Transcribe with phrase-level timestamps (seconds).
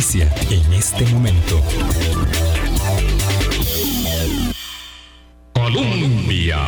[0.00, 1.60] en este momento.
[5.52, 6.58] Colombia.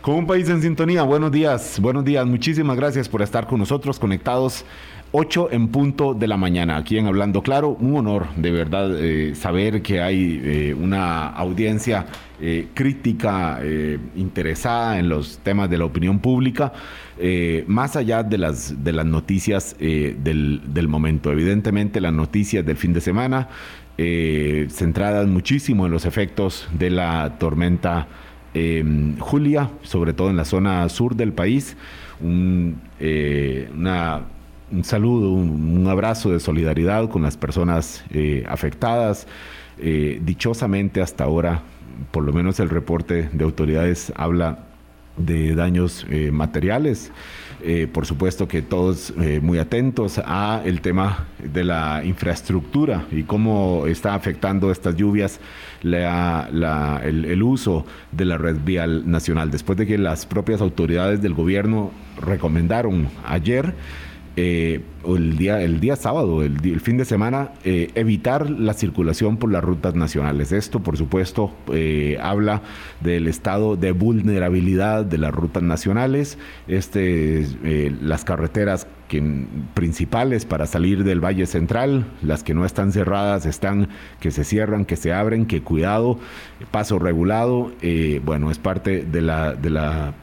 [0.00, 3.98] Con un país en sintonía, buenos días, buenos días, muchísimas gracias por estar con nosotros
[3.98, 4.64] conectados
[5.12, 7.70] 8 en punto de la mañana, aquí en Hablando Claro.
[7.80, 12.06] Un honor, de verdad, eh, saber que hay eh, una audiencia
[12.40, 13.60] eh, crítica,
[14.16, 16.72] interesada en los temas de la opinión pública,
[17.66, 21.32] más allá de las, de las noticias del, del, momento.
[21.32, 23.48] Evidentemente, las noticias del fin de semana,
[23.96, 28.06] centradas muchísimo en los efectos de la tormenta
[29.18, 31.76] Julia, sobre todo en la zona sur del país.
[32.20, 32.80] Un,
[33.76, 34.22] una
[34.70, 39.26] un saludo, un, abrazo de solidaridad con las personas eh, afectadas.
[39.78, 41.62] Eh, dichosamente hasta ahora,
[42.10, 44.64] por lo menos el reporte de autoridades habla
[45.16, 47.10] de daños eh, materiales.
[47.92, 54.14] por supuesto que todos muy atentos a el tema de la infraestructura y cómo está
[54.14, 55.40] afectando estas lluvias
[55.82, 59.50] el, el, uso de la red vial nacional.
[59.50, 63.74] Después de que las propias autoridades del gobierno recomendaron ayer
[64.40, 69.50] eh, el, día, el día sábado, el, fin de semana, eh, evitar la circulación por
[69.50, 70.52] las rutas nacionales.
[70.52, 72.62] Esto, por supuesto, eh, habla
[73.00, 77.48] del estado de vulnerabilidad de las rutas nacionales, este,
[78.00, 83.88] las carreteras que, principales para salir del Valle Central, las que no están cerradas están,
[84.20, 86.16] que se cierran, que se abren, que cuidado,
[86.70, 87.72] paso regulado,
[88.24, 90.14] bueno, es parte de la, de la,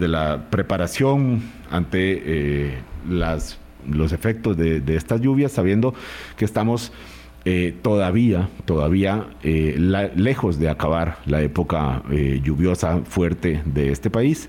[0.00, 5.94] de la preparación ante las los efectos de, estas lluvias, sabiendo
[6.36, 6.92] que estamos
[7.44, 9.76] eh, todavía, todavía eh,
[10.14, 14.48] lejos de acabar la época eh, lluviosa fuerte de este país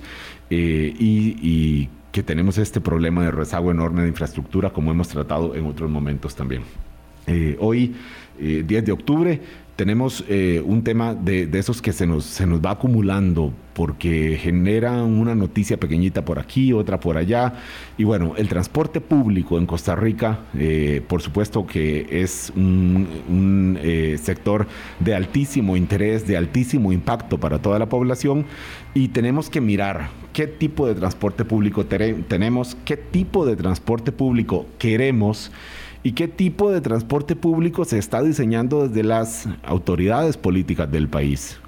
[0.50, 5.90] y, que tenemos este problema de rezago enorme de infraestructura como hemos tratado en otros
[5.90, 6.64] momentos también.
[7.60, 7.96] hoy,
[8.38, 9.42] 10 de octubre,
[9.82, 15.00] tenemos eh, un tema de, esos que se nos, se nos va acumulando porque generan
[15.00, 17.56] una noticia pequeñita por aquí, otra por allá.
[17.98, 24.20] Y bueno, el transporte público en Costa Rica, eh, por supuesto que es un, eh,
[24.22, 24.68] sector
[25.00, 28.46] de altísimo interés, de altísimo impacto para toda la población
[28.94, 34.68] y tenemos que mirar qué tipo de transporte público tenemos, qué tipo de transporte público
[34.78, 35.52] queremos
[36.04, 41.60] y qué tipo de transporte público se está diseñando desde las autoridades políticas del país.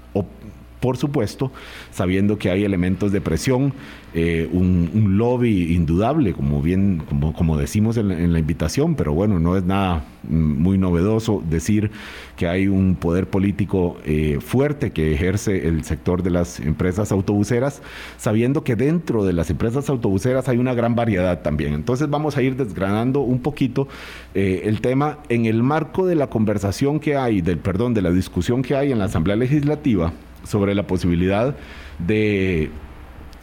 [0.84, 1.50] Por supuesto,
[1.92, 3.72] sabiendo que hay elementos de presión
[4.12, 9.64] eh, un, lobby indudable, como bien, como, decimos en la, invitación, pero bueno, no es
[9.64, 11.90] nada muy novedoso decir
[12.36, 17.80] que hay un poder político eh, fuerte que ejerce el sector de las empresas autobuseras,
[18.18, 21.72] sabiendo que dentro de las empresas autobuseras hay una gran variedad también.
[21.72, 23.88] Entonces vamos a ir desgranando un poquito
[24.34, 28.10] eh, el tema en el marco de la conversación que hay, del perdón, de la
[28.10, 30.12] discusión que hay en la Asamblea Legislativa
[30.44, 31.56] sobre la posibilidad
[31.98, 32.70] de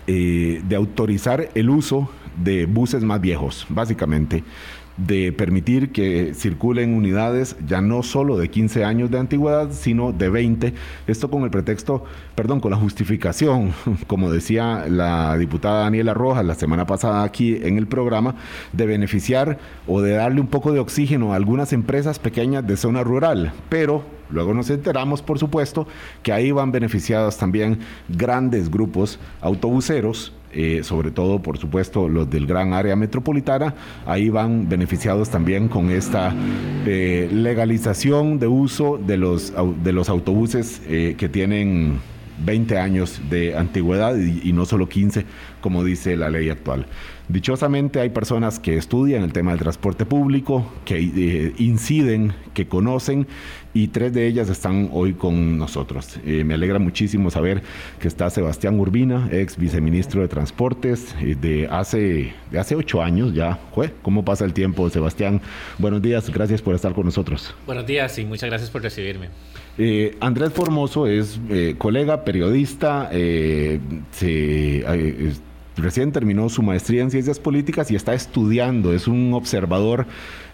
[0.08, 4.44] eh, de autorizar el uso de buses más viejos, básicamente
[4.98, 10.30] de permitir que circulen unidades ya no solo de 15 años de antigüedad, sino de
[10.30, 10.74] 20.
[11.08, 12.04] Esto con el pretexto,
[12.36, 13.74] perdón, con la justificación,
[14.08, 18.36] como decía la diputada Daniela Rojas la semana pasada aquí en el programa,
[18.74, 23.04] de beneficiar o de darle un poco de oxígeno a algunas empresas pequeñas de zona
[23.04, 23.54] rural.
[23.70, 25.88] Pero luego nos enteramos, por supuesto,
[26.24, 27.80] que ahí van beneficiados también
[28.10, 33.74] grandes grupos autobuseros eh, sobre todo, por supuesto, los del gran área metropolitana,
[34.06, 36.34] ahí van beneficiados también con esta
[36.86, 39.54] eh, legalización de uso de los,
[39.84, 42.00] de los autobuses eh, que tienen
[42.46, 45.26] 20 años de antigüedad y, no solo 15,
[45.62, 46.86] como dice la ley actual.
[47.32, 53.26] Dichosamente hay personas que estudian el tema del transporte público, que eh, inciden, que conocen
[53.74, 56.20] y tres de ellas están hoy con nosotros.
[56.26, 57.64] Eh, me alegra muchísimo saber
[58.02, 63.34] que está Sebastián Urbina, ex viceministro de Transportes eh, de, hace, de hace ocho años
[63.34, 63.58] ya.
[64.02, 65.40] ¿Cómo pasa el tiempo, Sebastián?
[65.78, 67.56] Buenos días, gracias por estar con nosotros.
[67.66, 69.30] Buenos días y muchas gracias por recibirme.
[70.20, 71.40] Andrés Formoso es
[71.78, 74.60] colega, periodista, se,
[75.82, 80.08] recién terminó su maestría en ciencias políticas y está estudiando, es un observador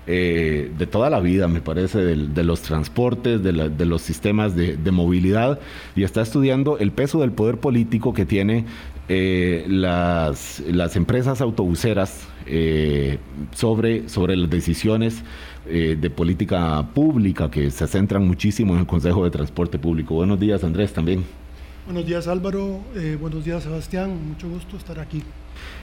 [0.10, 3.52] eh, de toda la vida, me parece, de, los transportes, de,
[3.86, 5.60] los sistemas de, movilidad,
[5.98, 8.64] y está estudiando el peso del poder político que tiene
[9.10, 13.18] eh, las, las, empresas autobuseras eh,
[13.54, 15.24] sobre, sobre las decisiones
[15.66, 20.16] de política pública que se centran muchísimo en el Consejo de Transporte Público.
[20.16, 21.26] Buenos días, Andrés, también.
[21.88, 25.24] Buenos días Álvaro, eh, buenos días Sebastián, mucho gusto estar aquí.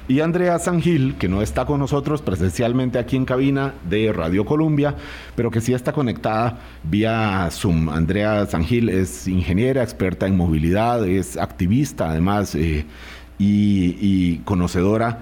[0.06, 4.94] Y Andrea Sangil, que no está con nosotros presencialmente aquí en cabina de Radio Colombia,
[5.34, 7.88] pero que sí está conectada vía Zoom.
[7.88, 12.84] Andrea Sangil es ingeniera, experta en movilidad, es activista además eh,
[13.38, 15.20] y, conocedora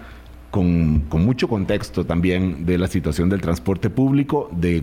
[0.51, 4.83] con, con mucho contexto también de la situación del transporte público, de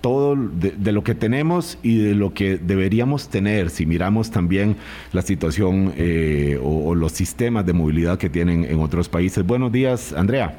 [0.00, 4.76] todo de, lo que tenemos y de lo que deberíamos tener si miramos también
[5.12, 9.44] la situación eh, o, los sistemas de movilidad que tienen en otros países.
[9.46, 10.58] Buenos días, Andrea.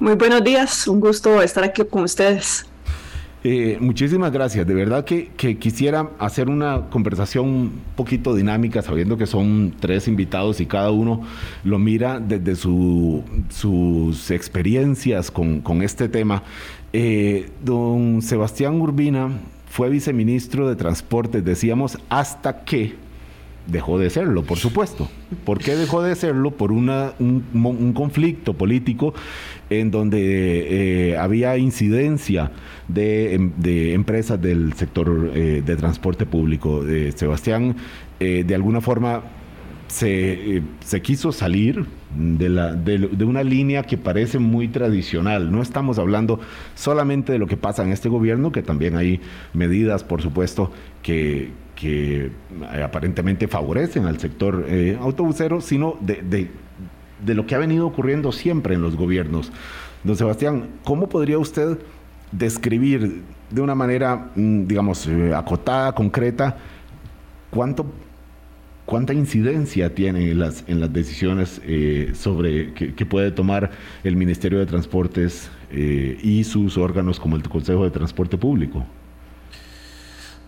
[0.00, 2.66] Muy buenos días, un gusto estar aquí con ustedes.
[3.46, 4.66] Eh, muchísimas gracias.
[4.66, 5.28] De verdad que,
[5.58, 11.20] quisiera hacer una conversación un poquito dinámica, sabiendo que son tres invitados y cada uno
[11.62, 16.42] lo mira desde sus experiencias con, con este tema.
[16.96, 19.28] Eh, don Sebastián Urbina
[19.66, 22.94] fue viceministro de Transportes, decíamos, hasta que
[23.66, 25.08] dejó de serlo, por supuesto.
[25.44, 26.52] ¿Por qué dejó de serlo?
[26.52, 29.12] Por un, conflicto político
[29.70, 32.52] en donde eh, había incidencia
[32.86, 36.84] de, em, empresas del sector eh, de transporte público.
[37.16, 37.74] Sebastián,
[38.20, 39.24] de alguna forma,
[39.88, 41.86] se, se quiso salir
[42.16, 45.50] de, la, de, una línea que parece muy tradicional.
[45.50, 46.40] No estamos hablando
[46.74, 49.20] solamente de lo que pasa en este gobierno, que también hay
[49.52, 50.70] medidas, por supuesto,
[51.02, 56.48] que, que eh, aparentemente favorecen al sector eh, autobusero, sino de,
[57.24, 59.52] de lo que ha venido ocurriendo siempre en los gobiernos.
[60.02, 61.78] Don Sebastián, ¿cómo podría usted
[62.30, 66.56] describir de una manera, mm, digamos, eh, acotada, concreta,
[67.50, 67.86] cuánto
[68.84, 73.70] cuánta incidencia tiene en las, en las decisiones eh, sobre que, puede tomar
[74.02, 78.84] el Ministerio de Transportes eh, y sus órganos como el Consejo de Transporte Público.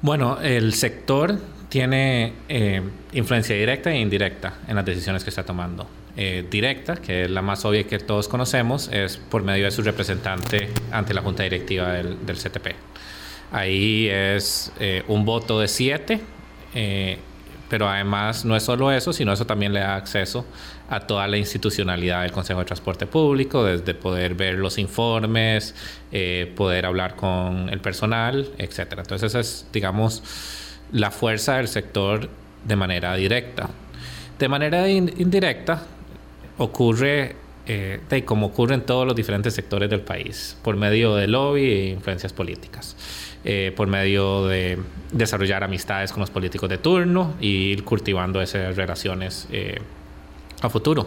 [0.03, 1.39] Bueno, el sector
[1.69, 5.89] tiene eh, influencia directa e indirecta en las decisiones que está tomando.
[6.51, 10.71] directa, que es la más obvia que todos conocemos, es por medio de su representante
[10.91, 12.69] ante la Junta Directiva del, del CTP.
[13.53, 14.73] Ahí es
[15.09, 16.21] un voto de siete
[17.69, 20.45] pero además no es solo eso, sino eso también le da acceso
[20.89, 25.75] a toda la institucionalidad del Consejo de Transporte Público, desde poder ver los informes,
[26.13, 28.95] eh, poder hablar con el personal, etc.
[28.99, 30.23] Entonces esa es, digamos,
[30.93, 32.29] la fuerza del sector
[32.65, 33.71] de manera directa.
[34.39, 35.83] De manera indirecta
[36.59, 37.37] ocurre,
[37.67, 41.89] eh, como ocurre en todos los diferentes sectores del país, por medio de lobby e
[41.89, 42.97] influencias políticas.
[43.49, 44.77] Eh, por medio de
[45.13, 49.81] desarrollar amistades con los políticos de turno y ir cultivando esas relaciones eh,
[50.63, 51.07] a futuro.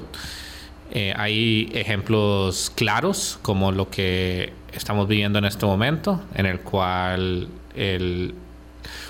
[0.90, 7.50] Eh, hay ejemplos claros como lo que estamos viviendo en este momento, en el cual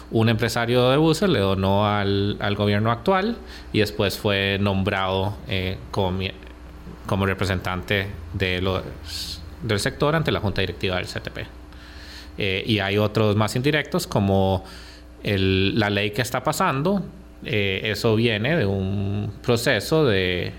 [0.09, 3.37] un empresario de buses le donó al, al, gobierno actual
[3.71, 5.37] y después fue nombrado
[5.91, 6.21] como,
[7.05, 8.81] como representante de los,
[9.61, 11.58] del sector ante la Junta Directiva del CTP.
[12.41, 14.63] Eh, y hay otros más indirectos como
[15.23, 17.03] la ley que está pasando.
[17.43, 20.53] Eh, eso viene de un proceso de,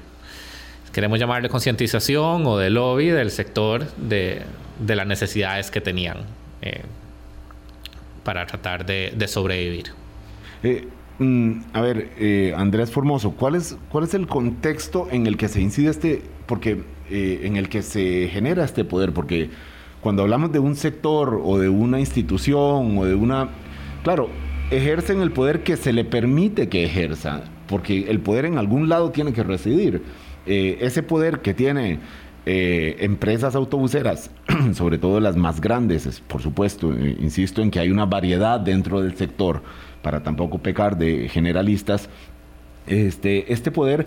[0.93, 4.43] queremos llamarle concientización o de lobby del sector de,
[4.79, 6.19] de las necesidades que tenían
[6.61, 6.83] eh,
[8.25, 9.87] para tratar de, de sobrevivir.
[11.19, 15.63] Mm, a ver, Andrés Formoso, ¿cuál es, ¿cuál es el contexto en el que se
[15.63, 19.13] incide este, porque en el que se genera este poder?
[19.13, 19.49] Porque
[20.01, 23.49] cuando hablamos de un sector o de una institución o de una...
[24.03, 24.29] Claro,
[24.71, 29.11] ejercen el poder que se le permite que ejerza, porque el poder en algún lado
[29.11, 30.03] tiene que residir.
[30.47, 31.99] Eh, ese poder que tiene
[32.47, 34.31] eh, empresas autobuseras,
[34.73, 39.03] sobre todo las más grandes, por supuesto, eh, insisto en que hay una variedad dentro
[39.03, 39.63] del sector,
[40.01, 42.09] para tampoco pecar de generalistas,
[42.87, 44.07] este, este poder,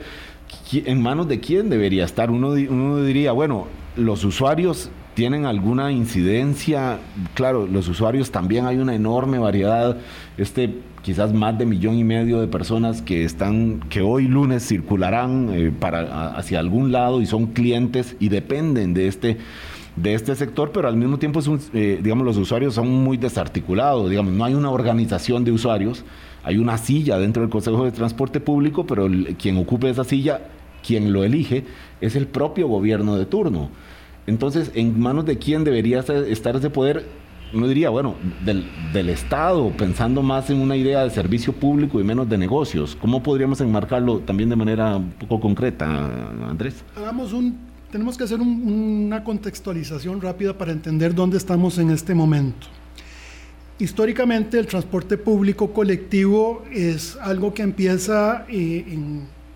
[0.73, 2.31] ¿en manos de quién debería estar?
[2.31, 6.99] Uno, uno diría, bueno, los usuarios tienen alguna incidencia.
[7.33, 9.97] Claro, los usuarios también hay una enorme variedad.
[10.37, 15.49] Este quizás más de millón y medio de personas que están, que hoy lunes circularán
[15.53, 19.37] eh, para hacia algún lado y son clientes y dependen de este
[19.95, 24.09] de este sector, pero al mismo tiempo es eh, digamos los usuarios son muy desarticulados,
[24.09, 26.03] digamos no hay una organización de usuarios,
[26.43, 30.41] hay una silla dentro del Consejo de Transporte Público, pero quien ocupe esa silla,
[30.85, 31.65] quien lo elige
[32.01, 33.69] es el propio gobierno de turno.
[34.25, 37.05] Entonces, ¿en manos de quién debería estar ese poder?
[37.53, 42.27] Uno diría, bueno, del, Estado, pensando más en una idea de servicio público y menos
[42.27, 42.97] de negocios.
[42.99, 45.85] ¿Cómo podríamos enmarcarlo también de manera un poco concreta,
[46.49, 46.83] Andrés?
[46.95, 47.57] Hagamos un,
[47.91, 52.67] tenemos que hacer una contextualización rápida para entender dónde estamos en este momento.
[53.77, 58.97] históricamente el transporte público colectivo es algo que empieza eh,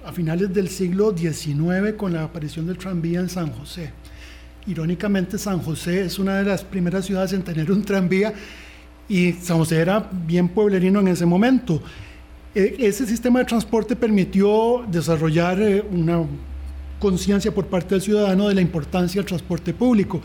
[0.05, 3.91] a finales del siglo XIX con la aparición del tranvía en San José.
[4.67, 8.33] Irónicamente, San José es una de las primeras ciudades en tener un tranvía
[9.07, 11.81] y San José era bien pueblerino en ese momento.
[12.53, 16.23] E, ese sistema de transporte permitió desarrollar eh, una
[16.99, 20.21] conciencia por parte del ciudadano de la importancia del transporte público.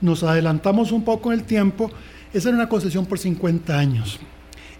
[0.00, 1.90] Nos adelantamos un poco en el tiempo,
[2.34, 4.18] esa era una concesión por 50 años.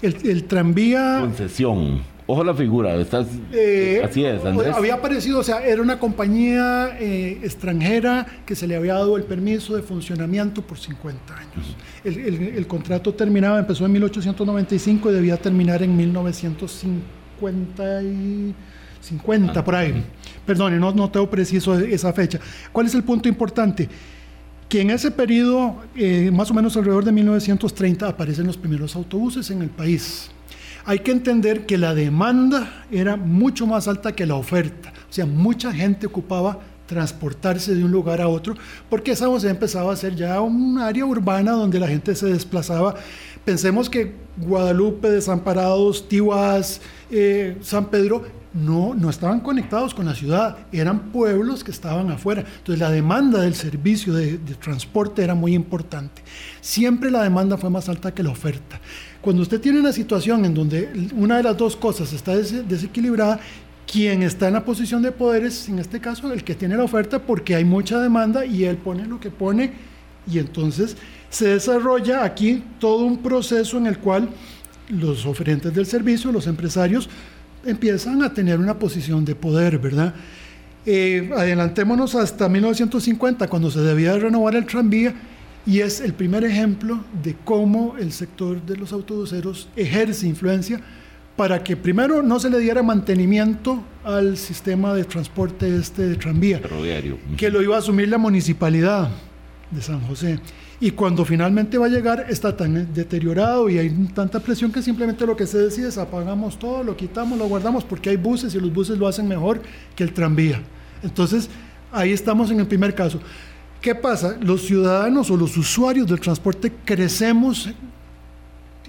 [0.02, 1.18] El, el tranvía...
[1.20, 2.02] Concesión.
[2.32, 4.72] Ojo la figura, estás, Eh, así es, Andrés.
[4.76, 9.24] Había aparecido, o sea, era una compañía eh, extranjera que se le había dado el
[9.24, 11.74] permiso de funcionamiento por 50 años.
[12.04, 18.54] El, el- el contrato terminaba, empezó en 1895 y debía terminar en 1950 y
[19.00, 20.04] 50, por ahí.
[20.46, 22.38] Perdone, no, no tengo preciso esa fecha.
[22.72, 23.88] ¿Cuál es el punto importante?
[24.68, 29.50] que en ese periodo, eh, más o menos alrededor de 1930, aparecen los primeros autobuses
[29.50, 30.30] en el país.
[30.90, 34.92] Hay que entender que la demanda era mucho más alta que la oferta.
[35.08, 38.56] O sea, mucha gente ocupaba transportarse de un lugar a otro,
[38.88, 42.96] porque San José empezaba a ser ya un área urbana donde la gente se desplazaba.
[43.44, 50.58] Pensemos que Guadalupe, Desamparados, Tihuas, eh, San Pedro no, no estaban conectados con la ciudad,
[50.72, 52.40] eran pueblos que estaban afuera.
[52.58, 56.20] Entonces la demanda del servicio de transporte era muy importante.
[56.60, 58.80] Siempre la demanda fue más alta que la oferta.
[59.20, 63.38] Cuando usted tiene una situación en donde una de las dos cosas está des- desequilibrada,
[63.90, 66.84] quien está en la posición de poder es, en este caso, el que tiene la
[66.84, 69.72] oferta porque hay mucha demanda y él pone lo que pone
[70.30, 70.96] y entonces
[71.28, 74.30] se desarrolla aquí todo un proceso en el cual
[74.88, 77.08] los oferentes del servicio, los empresarios,
[77.64, 80.14] empiezan a tener una posición de poder, ¿verdad?
[80.86, 85.14] Eh, adelantémonos hasta 1950, cuando se debía de renovar el tranvía,
[85.66, 90.80] y es el primer ejemplo de cómo el sector de los autobuseros ejerce influencia
[91.36, 96.58] para que primero no se le diera mantenimiento al sistema de transporte este de tranvía,
[96.58, 97.18] Ferroviario.
[97.36, 99.10] que lo iba a asumir la municipalidad
[99.70, 100.38] de San José.
[100.80, 105.26] Y cuando finalmente va a llegar, está tan deteriorado y hay tanta presión que simplemente
[105.26, 108.60] lo que se decide es apagamos todo, lo quitamos, lo guardamos, porque hay buses y
[108.60, 109.60] los buses lo hacen mejor
[109.94, 110.60] que el tranvía.
[111.02, 111.50] Entonces,
[111.92, 113.20] ahí estamos en el primer caso.
[113.80, 114.36] ¿Qué pasa?
[114.40, 117.70] Los ciudadanos o los usuarios del transporte crecemos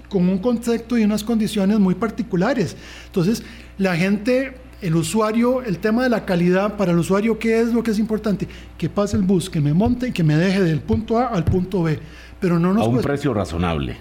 [0.08, 2.76] con un concepto y unas condiciones muy particulares.
[3.06, 3.42] Entonces,
[3.78, 7.82] la gente, el usuario, el tema de la calidad para el usuario, ¿qué es lo
[7.82, 8.46] que es importante?
[8.76, 11.44] Que pase el bus, que me monte y que me deje del punto A al
[11.44, 11.98] punto B.
[12.38, 13.96] Pero no nos a un cuesta- precio razonable.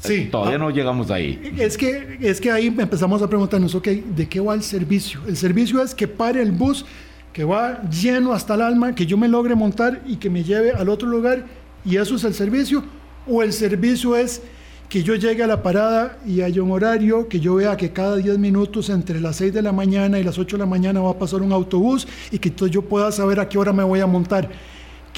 [0.00, 0.28] Sí.
[0.30, 1.54] Todavía Ah, no llegamos ahí.
[1.58, 5.20] Es que, es que ahí empezamos a preguntarnos, ok, ¿de qué va el servicio?
[5.26, 6.84] El servicio es que pare el bus,
[7.32, 10.72] que va lleno hasta el alma, que yo me logre montar y que me lleve
[10.72, 11.46] al otro lugar,
[11.84, 12.84] y eso es el servicio.
[13.26, 14.42] O el servicio es
[14.88, 18.16] que yo llegue a la parada y haya un horario, que yo vea que cada
[18.16, 21.10] 10 minutos entre las 6 de la mañana y las 8 de la mañana va
[21.10, 24.00] a pasar un autobús y que entonces yo pueda saber a qué hora me voy
[24.00, 24.48] a montar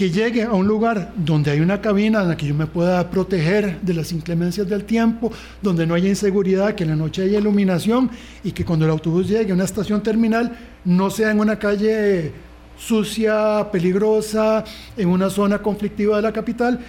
[0.01, 3.11] que llegue a un lugar donde hay una cabina en la que yo me pueda
[3.11, 5.31] proteger de las inclemencias del tiempo,
[5.61, 8.11] donde no haya inseguridad, que en la noche haya iluminación
[8.43, 12.33] y que cuando el autobús llegue a una estación terminal no sea en una calle
[12.79, 14.65] sucia, peligrosa,
[14.97, 16.81] en una zona conflictiva de la capital,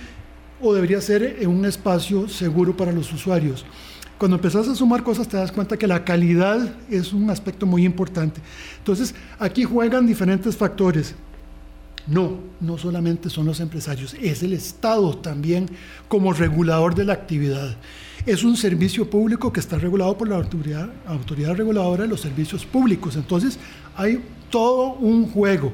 [0.61, 3.65] o debería ser en un espacio seguro para los usuarios.
[4.17, 7.83] Cuando empezás a sumar cosas te das cuenta que la calidad es un aspecto muy
[7.83, 8.39] importante.
[8.77, 11.13] Entonces, aquí juegan diferentes factores.
[12.07, 15.69] No, no solamente son los empresarios, es el Estado también
[16.07, 17.75] como regulador de la actividad.
[18.25, 22.65] Es un servicio público que está regulado por la autoridad, autoridad reguladora de los servicios
[22.65, 23.15] públicos.
[23.15, 23.57] Entonces,
[23.95, 25.73] hay todo un juego.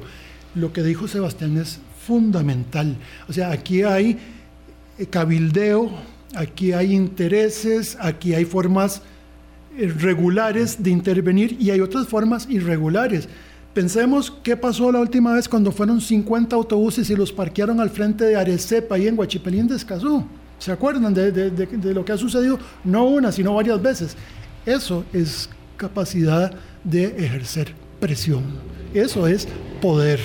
[0.54, 2.96] Lo que dijo Sebastián es fundamental.
[3.28, 4.18] O sea, aquí hay
[4.98, 5.90] eh, cabildeo,
[6.34, 9.02] aquí hay intereses, aquí hay formas
[9.76, 13.28] eh, regulares de intervenir y hay otras formas irregulares.
[13.78, 18.24] Pensemos qué pasó la última vez cuando fueron 50 autobuses y los parquearon al frente
[18.24, 20.24] de Arecepa, ahí en Guachipelín de Escazú.
[20.58, 22.58] ¿Se acuerdan de- de lo que ha sucedido?
[22.82, 24.16] No una, sino varias veces.
[24.66, 28.42] Eso es capacidad de ejercer presión.
[28.94, 29.46] Eso es
[29.80, 30.18] poder.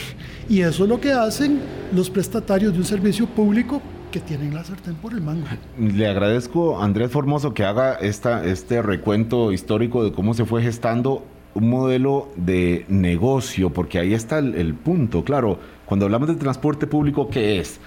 [0.50, 1.60] Y eso es lo que hacen
[1.96, 5.46] los prestatarios de un servicio público que tienen la sartén por el mango.
[5.80, 10.64] Le agradezco a Andrés Formoso que haga esta, este recuento histórico de cómo se fue
[10.64, 11.24] gestando
[11.56, 15.24] un modelo de negocio, porque ahí está el, punto.
[15.24, 17.80] Claro, cuando hablamos de transporte público, ¿qué es?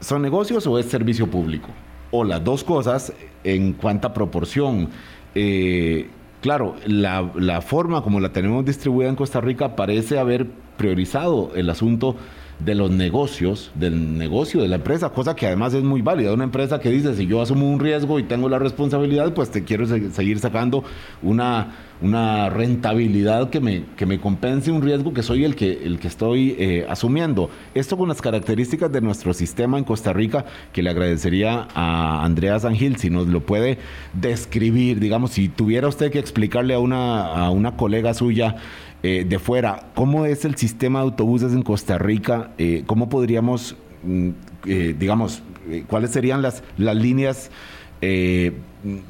[0.00, 1.68] ¿Son negocios o es servicio público?
[2.10, 3.12] O las dos cosas,
[3.44, 4.88] ¿en cuánta proporción?
[5.34, 6.08] Eh,
[6.40, 11.70] claro, la, la forma como la tenemos distribuida en Costa Rica parece haber priorizado el
[11.70, 12.16] asunto
[12.64, 16.32] de los negocios, del negocio de la empresa, cosa que además es muy válida.
[16.32, 19.64] Una empresa que dice, si yo asumo un riesgo y tengo la responsabilidad, pues te
[19.64, 20.84] quiero seguir sacando
[21.22, 25.98] una, una rentabilidad que me, que me compense un riesgo que soy el que, el
[25.98, 27.50] que estoy eh, asumiendo.
[27.74, 32.58] Esto con las características de nuestro sistema en Costa Rica, que le agradecería a Andrea
[32.58, 33.78] Sangil si nos lo puede
[34.12, 38.56] describir, digamos, si tuviera usted que explicarle a una, a una colega suya,
[39.02, 42.50] eh, de fuera, ¿cómo es el sistema de autobuses en Costa Rica?
[42.58, 44.30] Eh, ¿Cómo podríamos, mm,
[44.66, 45.42] eh, digamos,
[45.86, 47.50] cuáles serían las, las líneas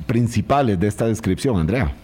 [0.07, 1.95] principales de esta descripción, Andrea?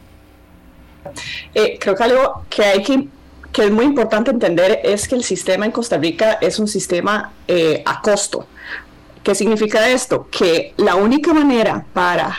[1.81, 3.09] creo que algo que hay que
[3.53, 7.33] que es muy importante entender es que el sistema en Costa Rica es un sistema
[7.85, 8.47] a costo.
[9.23, 10.29] ¿Qué significa esto?
[10.31, 12.37] Que la única manera para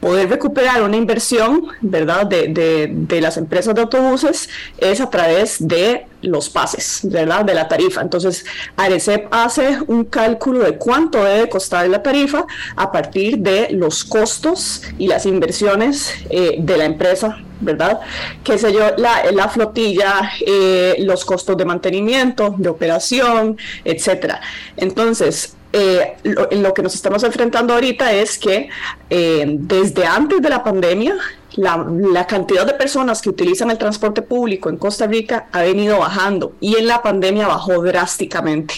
[0.00, 6.06] poder recuperar una inversión, ¿verdad?, de, de, las empresas de autobuses es a través de
[6.22, 8.00] los pases, ¿verdad?, de la tarifa.
[8.00, 8.44] Entonces,
[8.76, 14.82] ARECEP hace un cálculo de cuánto debe costar la tarifa a partir de los costos
[14.98, 18.00] y las inversiones eh, de la empresa, ¿verdad?
[18.44, 24.40] Qué sé yo, la, la flotilla, eh, los costos de mantenimiento, de operación, etcétera.
[24.76, 28.68] Entonces, eh, lo, que nos estamos enfrentando ahorita es que
[29.10, 31.16] eh, desde antes de la pandemia,
[31.56, 36.52] la, cantidad de personas que utilizan el transporte público en Costa Rica ha venido bajando
[36.60, 38.74] y en la pandemia bajó drásticamente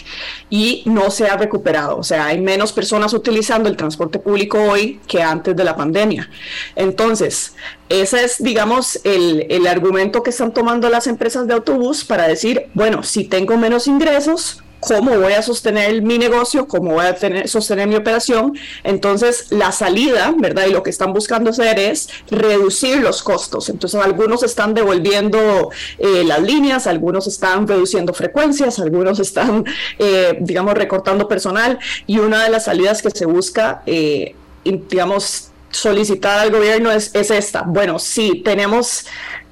[0.49, 1.99] y no se ha recuperado.
[1.99, 6.30] O sea, hay menos personas utilizando el transporte público hoy que antes de la pandemia.
[6.75, 7.54] Entonces,
[7.88, 12.69] ese es, digamos, el, el argumento que están tomando las empresas de autobús para decir,
[12.75, 17.49] bueno, si tengo menos ingresos, cómo voy a sostener mi negocio, cómo voy a tener,
[17.49, 18.57] sostener mi operación.
[18.83, 20.67] Entonces, la salida, ¿verdad?
[20.67, 23.69] Y lo que están buscando hacer es reducir los costos.
[23.69, 29.65] Entonces, algunos están devolviendo eh, las líneas, algunos están reduciendo frecuencias, algunos están,
[29.99, 31.79] eh, digamos, recortando personal.
[32.07, 34.35] Y una de las salidas que se busca, eh,
[34.65, 37.63] digamos, solicitar al gobierno es, es esta.
[37.63, 39.07] Bueno, sí, tenemos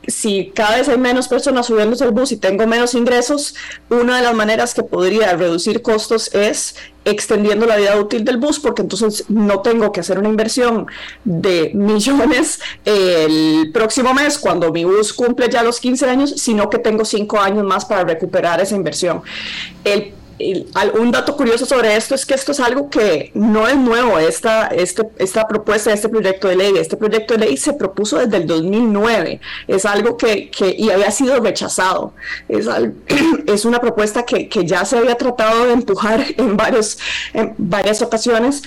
[0.08, 3.54] si cada vez hay menos personas subiendo al bus y tengo menos ingresos,
[3.90, 8.58] una de las maneras que podría reducir costos es extendiendo la vida útil del bus,
[8.58, 10.86] porque entonces no tengo que hacer una inversión
[11.24, 16.78] de millones el próximo mes cuando mi bus cumple ya los 15 años, sino que
[16.78, 19.22] tengo 5 años más para recuperar esa inversión.
[19.84, 20.14] El
[20.94, 24.68] un dato curioso sobre esto es que esto es algo que no es nuevo, esta,
[24.68, 26.74] este, esta propuesta, este proyecto de ley.
[26.76, 29.40] Este proyecto de ley se propuso desde el 2009.
[29.66, 32.12] Es algo que, que y había sido rechazado.
[32.48, 32.68] Es,
[33.46, 36.98] es una propuesta que, que, ya se había tratado de empujar en, varios,
[37.32, 38.62] en varias ocasiones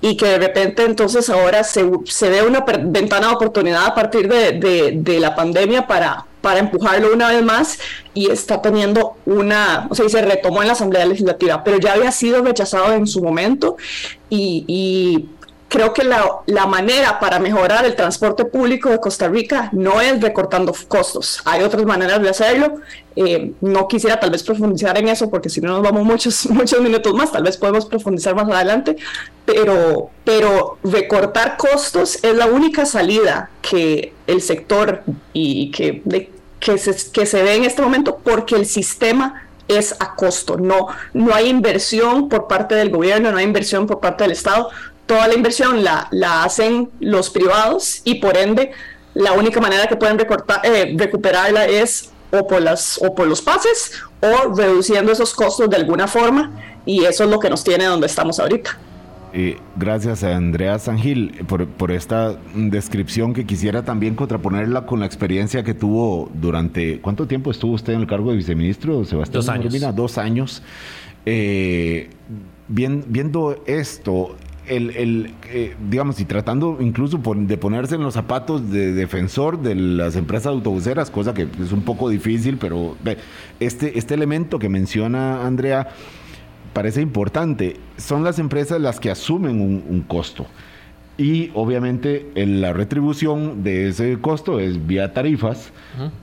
[0.00, 4.28] y que de repente entonces ahora se, se ve una ventana de oportunidad a partir
[4.28, 7.78] de, de, de la pandemia para, para empujarlo una vez más
[8.12, 12.12] y está teniendo una, o sea, se retomó en la Asamblea Legislativa, pero ya había
[12.12, 13.76] sido rechazado en su momento
[14.28, 15.28] y,
[15.72, 20.20] creo que la, la, manera para mejorar el transporte público de Costa Rica no es
[20.20, 22.74] recortando costos, hay otras maneras de hacerlo.
[23.16, 26.80] Eh, no quisiera tal vez profundizar en eso porque si no nos vamos muchos, muchos
[26.82, 28.96] minutos más, tal vez podemos profundizar más adelante,
[29.46, 36.02] pero, pero recortar costos es la única salida que el sector y que,
[36.60, 40.88] que, se, que se ve en este momento porque el sistema es a costo, no,
[41.14, 44.68] no hay inversión por parte del gobierno, no hay inversión por parte del Estado,
[45.06, 48.72] toda la inversión la, la hacen los privados y por ende
[49.14, 53.42] la única manera que pueden recortar, eh, recuperarla es o por, las, o por los
[53.42, 56.50] pases o reduciendo esos costos de alguna forma
[56.86, 58.78] y eso es lo que nos tiene donde estamos ahorita.
[59.34, 65.06] Eh, gracias a Andrea Sangil por, por, esta descripción que quisiera también contraponerla con la
[65.06, 67.00] experiencia que tuvo durante...
[67.00, 69.40] ¿Cuánto tiempo estuvo usted en el cargo de viceministro, Sebastián?
[69.40, 69.96] Dos años.
[69.96, 70.62] dos años.
[71.24, 72.10] Eh,
[72.68, 78.70] bien, viendo esto, el, el eh, digamos, y tratando incluso de ponerse en los zapatos
[78.70, 82.96] de defensor de las empresas autobuseras, cosa que es un poco difícil, pero
[83.60, 85.88] este, este elemento que menciona Andrea
[86.72, 87.76] parece importante.
[87.96, 90.46] Son las empresas las que asumen un, costo.
[91.22, 95.72] Y obviamente la retribución de ese costo es vía tarifas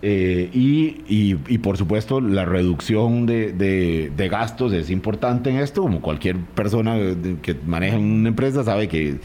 [0.02, 6.98] eh, y, por supuesto la reducción de, gastos es importante en esto, como cualquier persona
[7.42, 9.20] que maneja una empresa sabe que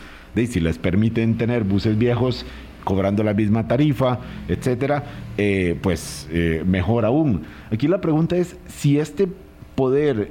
[0.46, 2.46] si les permiten tener buses viejos
[2.84, 5.02] cobrando la misma tarifa, etcétera,
[5.36, 7.42] eh, pues eh, mejor aún.
[7.72, 9.26] Aquí la pregunta es si este
[9.74, 10.30] poder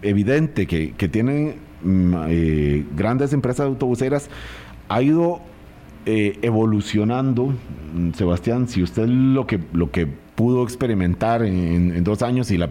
[0.00, 4.30] evidente que, tienen mm, eh, grandes empresas autobuseras
[4.88, 5.40] ha ido
[6.06, 7.52] eh, evolucionando.
[7.94, 12.68] Mm, Sebastián, si usted lo que, lo que pudo experimentar en, dos años y la,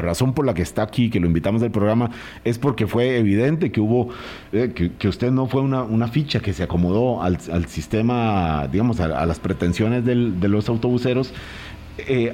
[0.00, 2.10] razón por la que está aquí, que lo invitamos al programa,
[2.44, 4.08] es porque fue evidente que hubo,
[4.52, 9.40] eh, que, usted no fue una, ficha que se acomodó al, sistema, digamos, a, las
[9.40, 11.34] pretensiones de los autobuseros.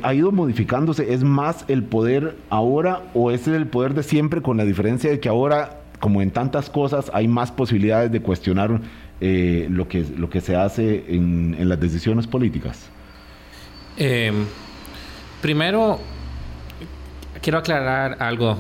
[0.02, 1.14] Ha ido modificándose.
[1.14, 5.18] ¿Es más el poder ahora o es el poder de siempre con la diferencia de
[5.18, 8.80] que ahora, como en tantas cosas, hay más posibilidades de cuestionar
[9.20, 12.90] eh, lo, que, lo que se hace en, las decisiones políticas?
[13.96, 14.44] Em,
[15.40, 16.00] primero,
[17.40, 18.58] quiero aclarar algo.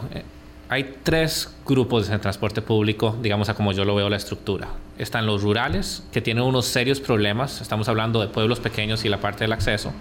[0.68, 4.68] Hay tres grupos de transporte público, digamos a como yo lo veo la estructura.
[4.96, 7.60] Están los rurales, que tienen unos serios problemas.
[7.60, 9.92] Estamos hablando de pueblos pequeños y la parte del acceso.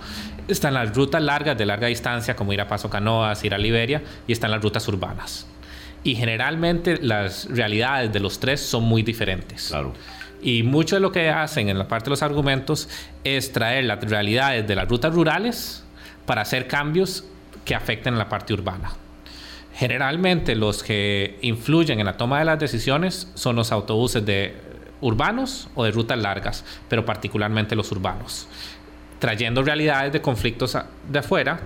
[0.48, 4.04] Están las rutas largas de larga distancia, como ir a Paso Canoas, ir a Liberia,
[4.28, 5.48] y están las rutas urbanas.
[6.04, 9.68] Y generalmente las realidades de los tres son muy diferentes.
[9.70, 9.94] Claro.
[10.42, 12.90] Y mucho de lo que hacen en la parte de los argumentos
[13.24, 15.84] es traer las realidades de las rutas rurales
[16.26, 17.24] para hacer cambios
[17.64, 18.92] que afecten a la parte urbana.
[19.76, 24.56] Generalmente los que influyen en la toma de las decisiones son los autobuses de
[25.02, 28.48] urbanos o de rutas largas, pero particularmente los urbanos,
[29.20, 30.76] trayendo realidades de conflictos
[31.08, 31.60] de afuera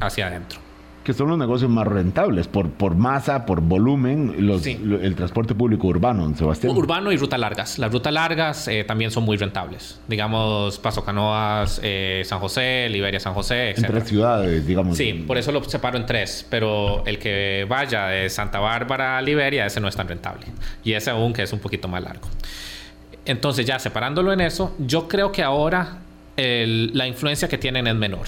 [0.00, 0.61] hacia adentro
[1.04, 5.88] que son los negocios más rentables por, por masa, por volumen, los, el transporte público
[5.88, 6.76] urbano, Sebastián.
[6.76, 7.78] Urbano y rutas largas.
[7.78, 10.00] Las rutas largas eh, también son muy rentables.
[10.06, 13.78] Digamos, Paso Canoas, eh, San José, Liberia, San José, etc.
[13.78, 14.96] En tres ciudades, digamos.
[14.96, 16.46] Sí, por eso lo separo en tres.
[16.48, 20.46] Pero el que vaya de Santa Bárbara a Liberia, ese no es tan rentable.
[20.84, 22.28] Y ese aún que es un poquito más largo.
[23.24, 25.98] Entonces, ya separándolo en eso, yo creo que ahora
[26.36, 28.26] la influencia que tienen es menor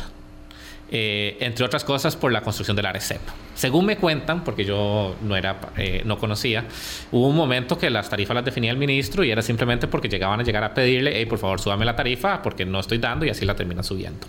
[0.90, 3.20] eh, entre otras cosas por la construcción de la RECEP.
[3.54, 6.64] Según me cuentan, porque yo no, era, eh, no conocía,
[7.10, 10.40] hubo un momento que las tarifas las definía el ministro y era simplemente porque llegaban
[10.40, 13.30] a llegar a pedirle, hey, por favor, súbame la tarifa porque no estoy dando y
[13.30, 14.26] así la terminan subiendo.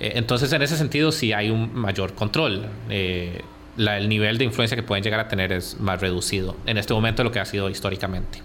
[0.00, 2.66] Eh, entonces, en ese sentido, sí hay un mayor control.
[2.88, 7.22] el nivel de influencia que pueden llegar a tener es más reducido en este momento
[7.22, 8.40] de lo que ha sido históricamente.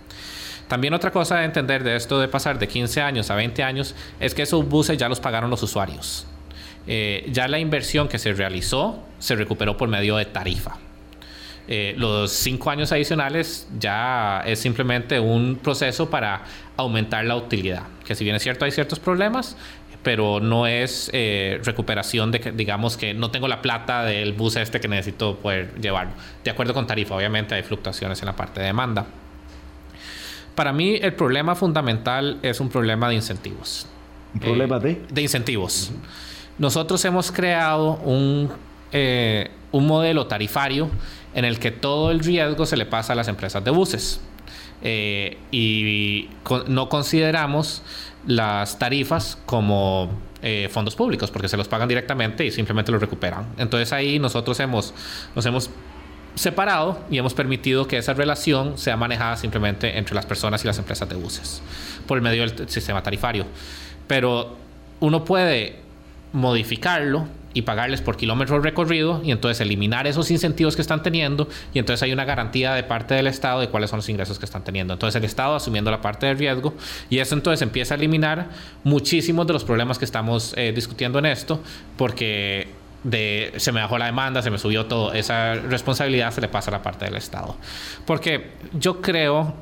[0.68, 3.96] También otra cosa de entender de esto de pasar de 15 años a 20 años
[4.20, 6.28] es que esos buses ya los pagaron los usuarios.
[6.88, 10.78] Eh, ya la inversión que se realizó se recuperó por medio de tarifa.
[11.68, 16.42] Eh, los cinco años adicionales ya es simplemente un proceso para
[16.78, 19.56] aumentar la utilidad, que si bien es cierto hay ciertos problemas,
[20.02, 24.56] pero no es eh, recuperación de que digamos que no tengo la plata del bus
[24.56, 26.14] este que necesito poder llevarlo.
[26.44, 29.06] De acuerdo con tarifa, obviamente hay fluctuaciones en la parte de demanda.
[30.56, 33.86] Para mí el problema fundamental es un problema de incentivos.
[34.34, 35.02] ¿Un problema de?
[35.10, 35.92] De incentivos.
[36.60, 38.52] Nosotros hemos creado un,
[38.92, 40.90] eh, un modelo tarifario
[41.34, 44.22] en el que todo el riesgo se le pasa a las empresas de buses.
[44.82, 46.30] Eh, y
[46.68, 47.82] no consideramos
[48.26, 50.10] las tarifas como
[50.42, 53.46] eh, fondos públicos porque se los pagan directamente y simplemente los recuperan.
[53.58, 54.94] Entonces ahí nosotros hemos,
[55.36, 55.70] nos hemos
[56.36, 60.78] separado y hemos permitido que esa relación sea manejada simplemente entre las personas y las
[60.78, 61.62] empresas de buses
[62.08, 63.46] por medio del sistema tarifario.
[64.08, 64.56] Pero
[65.02, 65.89] uno puede
[66.34, 71.80] modificarlo y pagarles por kilómetro recorrido y entonces eliminar esos incentivos que están teniendo y
[71.80, 74.64] entonces hay una garantía de parte del Estado de cuáles son los ingresos que están
[74.64, 74.94] teniendo.
[74.94, 76.76] Entonces el Estado asumiendo la parte del riesgo
[77.10, 78.50] y eso entonces empieza a eliminar
[78.84, 81.62] muchísimos de los problemas que estamos eh, discutiendo en esto
[81.98, 86.50] porque de se me bajó la demanda, se me subió todo, esa responsabilidad se le
[86.50, 87.56] pasa a la parte del Estado.
[88.06, 89.54] Porque yo creo,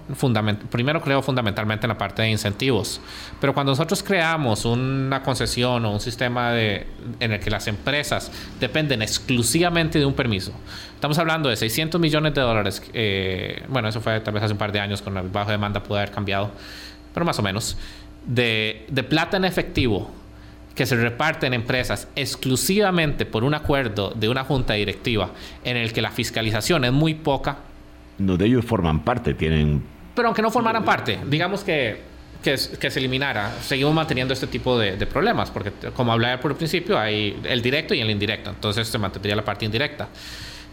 [0.71, 2.99] primero creo fundamentalmente en la parte de incentivos,
[3.39, 6.87] pero cuando nosotros creamos una concesión o un sistema de,
[7.19, 10.51] en el que las empresas dependen exclusivamente de un permiso,
[10.95, 14.59] estamos hablando de 600 millones de dólares, eh, bueno, eso fue tal vez hace un
[14.59, 16.51] par de años con la baja demanda puede haber cambiado,
[17.13, 17.77] pero más o menos,
[18.25, 20.11] de plata en efectivo
[20.77, 25.31] que se reparten empresas exclusivamente por un acuerdo de una junta directiva
[25.63, 27.57] en el que la fiscalización es muy poca.
[28.19, 29.83] No, de ellos forman parte, tienen...
[30.13, 31.99] Pero aunque no formaran parte, digamos que,
[32.43, 36.97] que, se eliminara, seguimos manteniendo este tipo de, problemas, porque como hablaba por el principio,
[36.97, 40.09] hay el directo y el indirecto, entonces se mantendría la parte indirecta.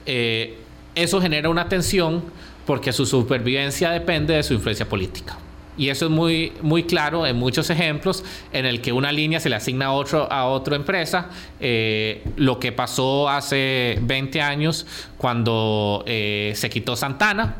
[0.04, 0.58] Eh,
[0.94, 2.24] eso genera una tensión
[2.66, 5.38] porque su supervivencia depende de su influencia política.
[5.76, 9.48] Y eso es muy, muy claro en muchos ejemplos en el que una línea se
[9.48, 11.30] le asigna a, otro, a otra empresa.
[11.60, 14.86] Eh, lo que pasó hace 20 años
[15.18, 17.56] cuando eh, se quitó Santana.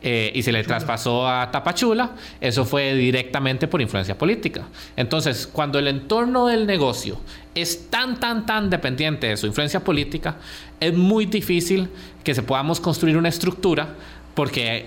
[0.00, 4.62] Eh, y se le traspasó a Tapachula, eso fue directamente por influencia política.
[4.94, 7.20] Entonces, cuando el entorno del negocio
[7.56, 10.36] es tan, tan, tan dependiente de su influencia política,
[10.78, 11.88] es muy difícil
[12.22, 13.96] que se podamos construir una estructura
[14.36, 14.86] porque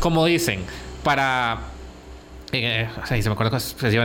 [0.00, 0.64] como dicen,
[1.02, 1.72] para
[2.52, 3.58] eh, se me acuerdo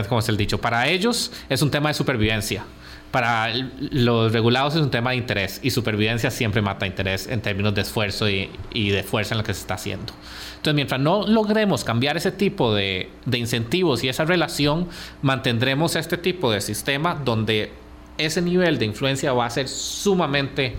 [0.08, 2.64] cómo es el dicho, para ellos es un tema de supervivencia.
[3.10, 3.48] Para
[3.90, 7.80] los regulados es un tema de interés y supervivencia siempre mata interés en términos de
[7.80, 10.12] esfuerzo y, y de fuerza en lo que se está haciendo.
[10.56, 14.88] Entonces, mientras no logremos cambiar ese tipo de, de incentivos y esa relación,
[15.22, 17.72] mantendremos este tipo de sistema donde
[18.18, 20.74] ese nivel de influencia va a ser sumamente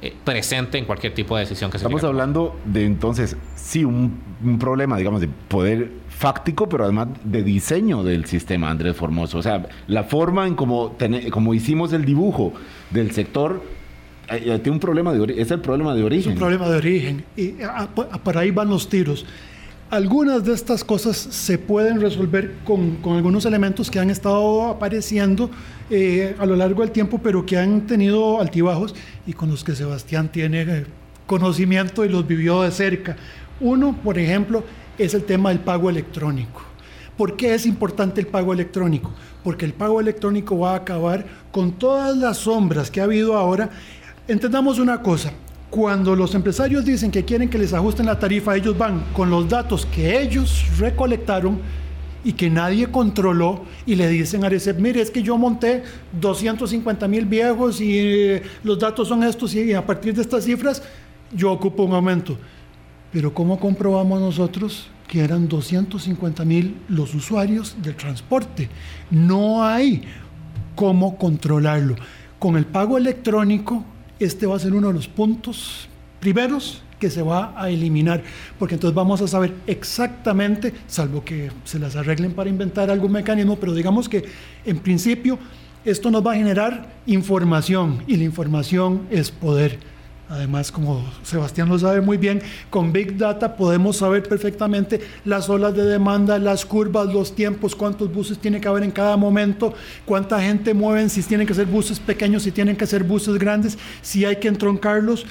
[0.00, 4.20] eh, presente en cualquier tipo de decisión que se Estamos hablando de entonces, sí, un,
[4.44, 9.38] un, problema, digamos, de poder fáctico, pero además de diseño del sistema, Andrés Formoso.
[9.38, 10.96] O sea, la forma en como,
[11.30, 12.52] como hicimos el dibujo
[12.90, 13.62] del sector
[14.30, 16.32] eh, eh, tiene un problema de es el problema de origen.
[16.32, 17.24] Es un problema de origen.
[17.36, 19.24] Y ah, por ahí van los tiros.
[19.88, 25.48] Algunas de estas cosas se pueden resolver con, algunos elementos que han estado apareciendo
[25.90, 28.96] eh, a lo largo del tiempo, pero que han tenido altibajos
[29.28, 30.86] y con los que Sebastián tiene
[31.26, 33.16] conocimiento y los vivió de cerca.
[33.60, 34.64] Uno, por ejemplo,
[34.98, 36.62] es el tema del pago electrónico.
[37.16, 39.12] ¿Por qué es importante el pago electrónico?
[39.44, 43.70] Porque el pago electrónico va a acabar con todas las sombras que ha habido ahora
[44.28, 45.32] Entendamos una cosa,
[45.70, 49.48] cuando los empresarios dicen que quieren que les ajusten la tarifa, ellos van con los
[49.48, 51.58] datos que ellos recolectaron
[52.24, 55.84] y que nadie controló y le dicen a Arecep, mire, es que yo monté
[56.20, 60.82] 250 mil viejos y eh, los datos son estos y a partir de estas cifras
[61.32, 62.36] yo ocupo un aumento.
[63.12, 68.68] Pero ¿cómo comprobamos nosotros que eran 250 mil los usuarios del transporte?
[69.10, 70.02] No hay
[70.74, 71.94] cómo controlarlo.
[72.38, 73.84] Con el pago electrónico
[74.18, 75.88] este va a ser uno de los puntos
[76.20, 78.22] primeros que se va a eliminar,
[78.58, 83.56] porque entonces vamos a saber exactamente, salvo que se las arreglen para inventar algún mecanismo,
[83.56, 84.24] pero digamos que
[84.64, 85.38] en principio
[85.84, 89.78] esto nos va a generar información y la información es poder.
[90.28, 95.74] Además, como Sebastián lo sabe muy bien, con Big Data podemos saber perfectamente las olas
[95.76, 99.72] de demanda, las curvas, los tiempos, cuántos buses tiene que haber en cada momento,
[100.04, 103.78] cuánta gente mueven, si tienen que ser buses pequeños, si tienen que ser buses grandes,
[104.02, 105.24] si hay que entroncarlos.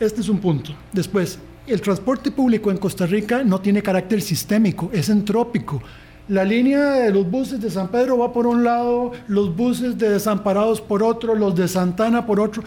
[0.00, 0.74] Este es un punto.
[0.92, 5.80] Después, el transporte público en Costa Rica no tiene carácter sistémico, es entrópico.
[6.26, 10.08] La línea de los buses de San Pedro va por un lado, los buses de
[10.08, 12.64] Desamparados por otro, los de Santana por otro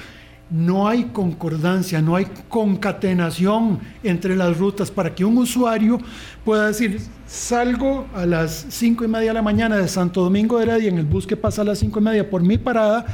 [0.50, 6.00] no hay concordancia, no hay concatenación entre las rutas para que un usuario
[6.46, 10.64] pueda decir, salgo a las cinco y media de la mañana de Santo Domingo de
[10.64, 13.06] Heredia en el bus que pasa a las cinco y media por mi parada,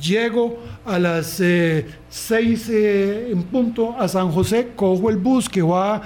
[0.00, 5.62] llego a las eh, seis eh, en punto a San José, cojo el bus que
[5.62, 6.02] va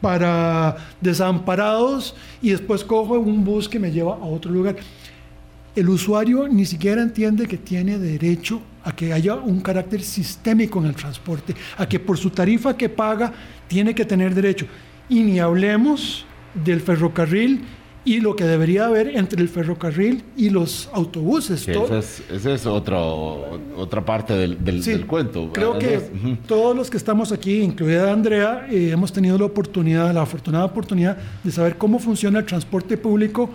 [0.00, 4.76] para desamparados y después cojo un bus que me lleva a otro lugar.
[5.78, 10.86] El usuario ni siquiera entiende que tiene derecho a que haya un carácter sistémico en
[10.86, 13.32] el transporte, a que por su tarifa que paga
[13.68, 14.66] tiene que tener derecho.
[15.08, 17.64] Y ni hablemos del ferrocarril
[18.04, 21.68] y lo que debería haber entre el ferrocarril y los autobuses.
[21.68, 25.52] esa es, otra parte del, cuento.
[25.52, 26.00] Creo que
[26.48, 31.18] todos los que estamos aquí, incluida Andrea, eh, hemos tenido la oportunidad, la afortunada oportunidad
[31.44, 33.48] de saber cómo funciona el transporte público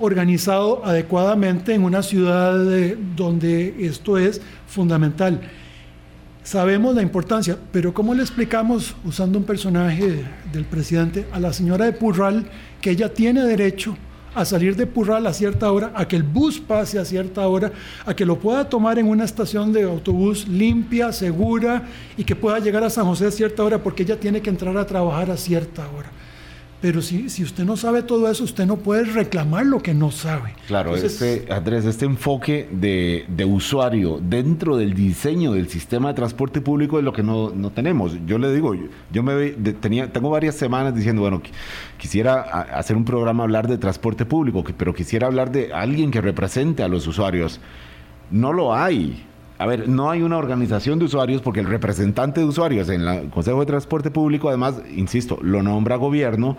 [0.00, 2.58] organizado adecuadamente en una ciudad
[3.16, 5.40] donde esto es fundamental.
[6.42, 11.84] Sabemos la importancia, pero ¿cómo le explicamos, usando un personaje del presidente, a la señora
[11.84, 12.46] de Purral
[12.80, 13.96] que ella tiene derecho
[14.34, 17.72] a salir de Purral a cierta hora, a que el bus pase a cierta hora,
[18.06, 21.84] a que lo pueda tomar en una estación de autobús limpia, segura
[22.16, 24.76] y que pueda llegar a San José a cierta hora porque ella tiene que entrar
[24.76, 26.10] a trabajar a cierta hora?
[26.80, 30.10] Pero si, si usted no sabe todo eso, usted no puede reclamar lo que no
[30.10, 30.54] sabe.
[30.66, 36.62] Claro, este, Andrés, este enfoque de, de, usuario dentro del diseño del sistema de transporte
[36.62, 38.16] público es lo que no, no tenemos.
[38.24, 38.74] Yo le digo,
[39.12, 41.42] yo, me tenía, tengo varias semanas diciendo, bueno,
[41.98, 46.82] quisiera hacer un programa hablar de transporte público, pero quisiera hablar de alguien que represente
[46.82, 47.60] a los usuarios.
[48.30, 49.26] No lo hay.
[49.60, 53.28] A ver, no hay una organización de usuarios porque el representante de usuarios en el
[53.28, 56.56] Consejo de Transporte Público, además, insisto, lo nombra gobierno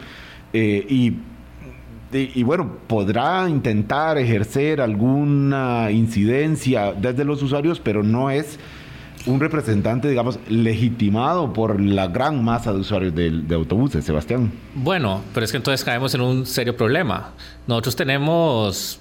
[0.53, 8.59] eh, y, bueno, podrá intentar ejercer alguna incidencia desde los usuarios, pero no es
[9.25, 14.51] un representante, digamos, legitimado por la gran masa de usuarios de, de, autobuses, Sebastián.
[14.75, 17.31] Bueno, pero es que entonces caemos en un serio problema.
[17.65, 18.99] Nosotros tenemos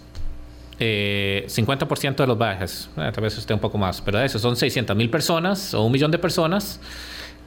[0.83, 4.57] eh, 50% de los viajes, eh, tal vez esté un poco más, pero eso son
[4.57, 6.81] 600 mil personas o un millón de personas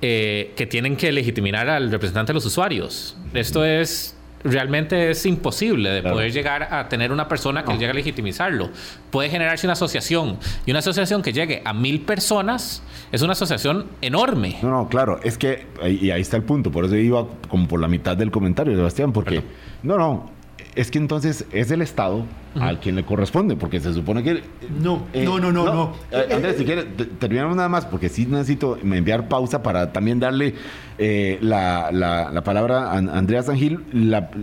[0.02, 3.17] eh, que tienen que legitimar al representante de los usuarios.
[3.34, 7.93] Esto es realmente es imposible de poder llegar a tener una persona que llegue a
[7.93, 8.69] legitimizarlo.
[9.10, 13.88] Puede generarse una asociación y una asociación que llegue a mil personas es una asociación
[14.02, 14.60] enorme.
[14.62, 17.80] No, no, claro, es que y ahí está el punto, por eso iba como por
[17.80, 19.41] la mitad del comentario, Sebastián, porque
[19.82, 20.30] no, no,
[20.76, 22.26] es que entonces es el Estado
[22.60, 24.44] al quien le corresponde, porque se supone que...
[24.80, 25.94] No, no, no, no, no.
[26.12, 26.86] Eh, Andrés, si quieres,
[27.20, 30.56] terminamos nada más, porque sí necesito enviar pausa para también darle
[30.98, 33.84] eh, la, la, palabra a Andrea Sangil.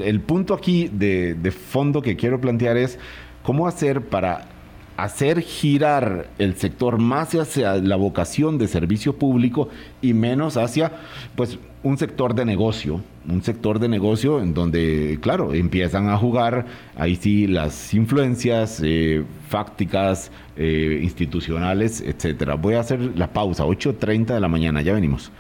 [0.03, 2.99] el punto aquí de, de fondo que quiero plantear es
[3.43, 4.60] cómo hacer para
[5.03, 9.69] hacer girar el sector más hacia la vocación de servicio público
[10.03, 10.93] y menos hacia
[11.37, 16.67] pues un sector de negocio, un sector de negocio en donde, claro, empiezan a jugar
[16.97, 22.55] ahí sí las influencias eh, fácticas, eh, institucionales, etcétera.
[22.55, 25.33] Voy a hacer la pausa, 8.30 de la mañana, ya venimos.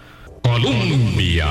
[0.42, 1.46] Colombia.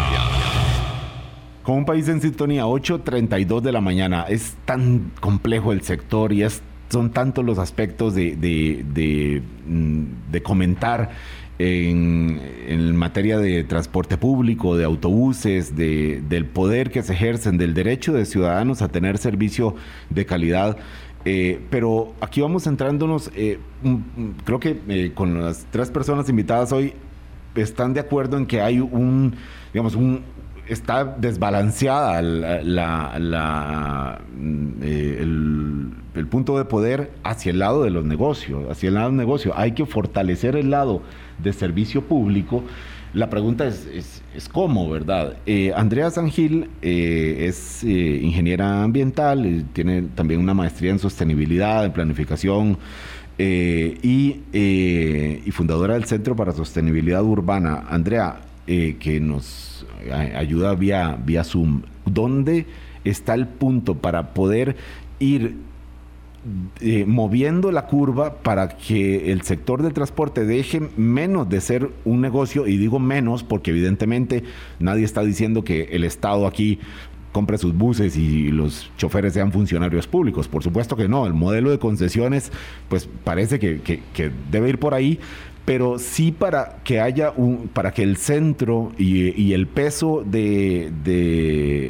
[1.61, 4.25] Con un país en sintonía, 8.32 de la mañana.
[4.27, 11.11] Es tan complejo el sector y es son tantos los aspectos de, de, mm, comentar
[11.59, 18.25] en, materia de transporte público, de autobuses, del poder que se ejercen, del derecho de
[18.25, 19.75] ciudadanos a tener servicio
[20.09, 20.77] de calidad.
[21.25, 23.59] Eh, pero aquí vamos centrándonos, eh,
[24.45, 26.93] creo que eh, con las tres personas invitadas hoy
[27.55, 29.35] están de acuerdo en que hay un,
[29.73, 30.23] digamos, un,
[30.69, 34.21] está desbalanceada la,
[34.81, 35.25] eh,
[36.27, 39.53] punto de poder hacia el lado de los negocios, hacia el lado del negocio.
[39.55, 41.01] Hay que fortalecer el lado
[41.41, 42.63] de servicio público.
[43.13, 45.37] La pregunta es, es, cómo, ¿verdad?
[45.45, 52.77] Eh, Andrea Sangil eh, es ingeniera ambiental, tiene también una maestría en sostenibilidad, en planificación
[53.39, 57.85] y, y fundadora del Centro para Sostenibilidad Urbana.
[57.89, 59.85] Andrea, que nos
[60.35, 61.83] ayuda vía, vía Zoom.
[62.05, 62.65] ¿Dónde
[63.03, 64.75] está el punto para poder
[65.19, 65.57] ir
[66.79, 72.21] eh, moviendo la curva para que el sector del transporte deje menos de ser un
[72.21, 74.43] negocio, y digo menos porque evidentemente
[74.79, 76.79] nadie está diciendo que el Estado aquí
[77.31, 80.47] compre sus buses y los choferes sean funcionarios públicos.
[80.47, 82.51] Por supuesto que no, el modelo de concesiones
[82.87, 84.01] pues parece que,
[84.51, 85.19] debe ir por ahí,
[85.65, 90.87] pero sí para que haya un, para que el centro y, el peso de,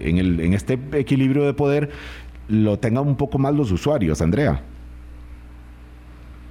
[0.05, 1.91] en, este equilibrio de poder
[2.49, 4.61] lo tengan un poco más los usuarios, Andrea.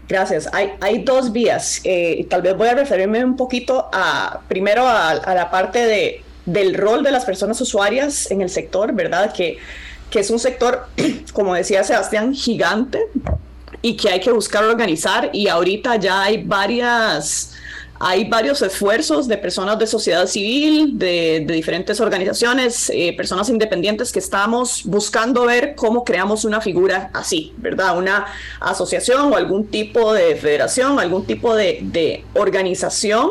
[0.08, 0.48] Gracias.
[0.52, 1.82] Hay, dos vías.
[1.84, 6.74] Eh, tal vez voy a referirme un poquito a, primero a, la parte de, del
[6.74, 9.34] rol de las personas usuarias en el sector, ¿verdad?
[9.34, 9.58] Que,
[10.10, 10.86] que es un sector,
[11.34, 13.00] como decía Sebastián, gigante,
[13.82, 17.54] y que hay que buscar organizar y ahorita ya hay varias
[18.00, 24.20] hay varios esfuerzos de personas de sociedad civil, de, diferentes organizaciones, eh, personas independientes que
[24.20, 27.98] estamos buscando ver cómo creamos una figura así, ¿verdad?
[27.98, 28.26] Una
[28.60, 33.30] asociación o algún tipo de federación, algún tipo de, organización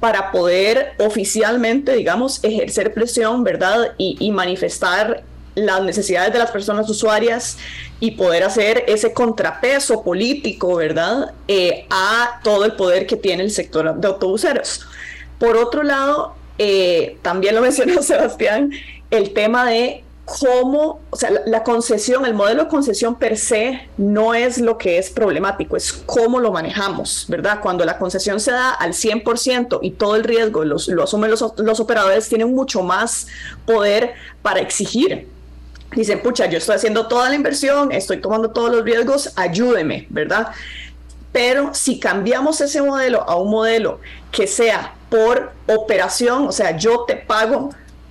[0.00, 3.94] para poder oficialmente, digamos, ejercer presión, ¿verdad?
[3.98, 7.58] Y manifestar las necesidades de las personas usuarias
[7.98, 13.50] y poder hacer ese contrapeso político, ¿verdad?, eh, a todo el poder que tiene el
[13.50, 14.86] sector de autobuseros.
[15.38, 18.70] Por otro lado, eh, también lo mencionó Sebastián,
[19.10, 24.32] el tema de cómo, o sea, la, concesión, el modelo de concesión per se no
[24.32, 27.58] es lo que es problemático, es cómo lo manejamos, ¿verdad?
[27.60, 31.80] Cuando la concesión se da al 100% y todo el riesgo lo asumen los, los
[31.80, 33.26] operadores, tienen mucho más
[33.66, 35.26] poder para exigir
[35.94, 40.48] dicen, pucha, yo estoy haciendo toda la inversión, estoy tomando todos los riesgos, ayúdeme, ¿verdad?
[41.32, 44.00] Pero si cambiamos ese modelo a un modelo
[44.32, 47.70] que sea por operación, o sea, yo te pago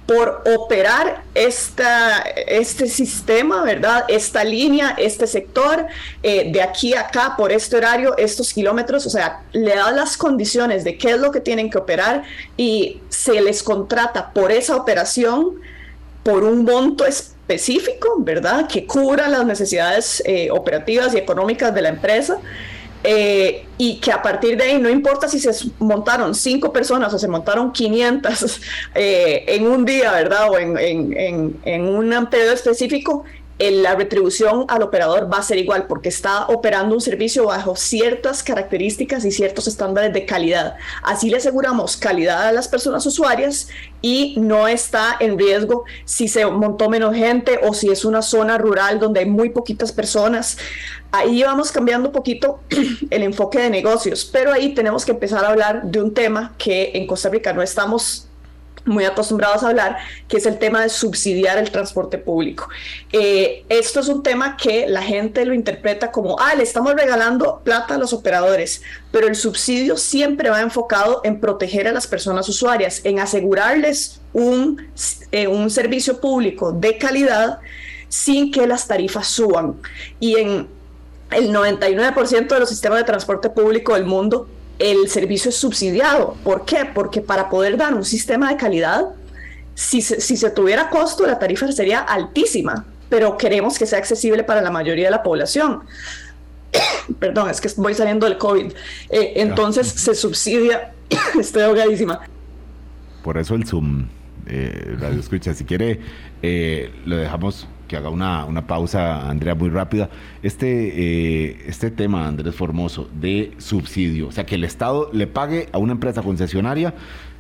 [0.10, 4.06] por operar esta, este sistema, ¿verdad?
[4.08, 5.86] Esta línea, este sector,
[6.24, 10.18] eh, de aquí a acá, por este horario, estos kilómetros, o sea, le da las
[10.18, 12.24] condiciones de qué es lo que tienen que operar
[12.58, 15.60] y se les contrata por esa operación
[16.24, 17.39] por un monto específico,
[18.20, 18.68] ¿verdad?
[18.68, 22.40] Que cubra las necesidades eh, operativas y económicas de la empresa.
[23.02, 27.18] Eh, y que a partir de ahí, no importa si se montaron cinco personas o
[27.18, 28.62] se montaron 500
[28.96, 30.50] eh, en un día, ¿verdad?
[30.52, 33.24] O en, en, en, en un periodo específico,
[33.60, 38.42] la retribución al operador va a ser igual porque está operando un servicio bajo ciertas
[38.42, 40.78] características y ciertos estándares de calidad.
[41.04, 43.68] Así le aseguramos calidad a las personas usuarias
[44.02, 48.58] y no está en riesgo si se montó menos gente o si es una zona
[48.58, 50.58] rural donde hay muy poquitas personas.
[51.12, 52.62] Ahí vamos cambiando un poquito
[53.10, 56.92] el enfoque de negocios, pero ahí tenemos que empezar a hablar de un tema que
[56.94, 58.29] en Costa Rica no estamos
[58.90, 62.68] muy acostumbrados a hablar, que es el tema de subsidiar el transporte público.
[63.12, 67.62] Eh, esto es un tema que la gente lo interpreta como, ah, le estamos regalando
[67.64, 68.82] plata a los operadores,
[69.12, 74.88] pero el subsidio siempre va enfocado en proteger a las personas usuarias, en asegurarles un,
[75.32, 77.60] eh, un servicio público de calidad
[78.10, 79.76] sin que las tarifas suban.
[80.20, 80.68] Y en
[81.32, 84.48] el 99% de los sistemas de transporte público del mundo,
[84.80, 86.36] el servicio es subsidiado.
[86.44, 86.90] ¿Por qué?
[86.94, 89.10] Porque para poder dar un sistema de calidad,
[89.76, 94.44] si se, si se tuviera costo, la tarifa sería altísima, pero queremos que sea accesible
[94.44, 95.82] para la mayoría de la población.
[97.20, 98.72] Perdón, es que voy saliendo del COVID.
[99.10, 100.94] Eh, entonces se subsidia,
[101.40, 102.22] estoy ahogadísima.
[103.24, 104.08] Por eso el Zoom,
[104.48, 106.00] eh, Radio Escucha, si quiere,
[106.42, 110.10] eh, lo dejamos que haga una, una, pausa, Andrea, muy rápida.
[110.42, 115.68] Este, eh, este tema, Andrés Formoso, de subsidio, o sea, que el Estado le pague
[115.74, 116.94] a una empresa concesionaria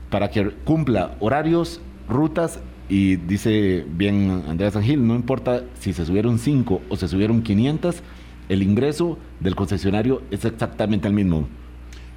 [0.09, 1.79] para que cumpla horarios,
[2.09, 7.43] rutas y dice bien Andrea Sangil, no importa si se subieron 5 o se subieron
[7.43, 8.01] 500,
[8.49, 11.47] el ingreso del concesionario es exactamente el mismo.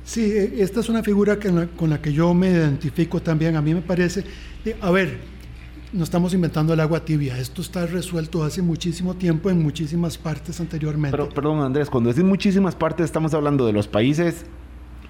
[0.04, 3.54] Sí, e, esta es una figura que, con la que yo me identifico también.
[3.56, 4.24] A mí me parece,
[4.80, 5.18] a ver,
[5.92, 7.38] no estamos inventando el agua tibia.
[7.38, 11.16] Esto está resuelto hace muchísimo tiempo en muchísimas partes anteriormente.
[11.16, 14.46] Pero, perdón, Andrés, cuando decís muchísimas partes, estamos hablando de los países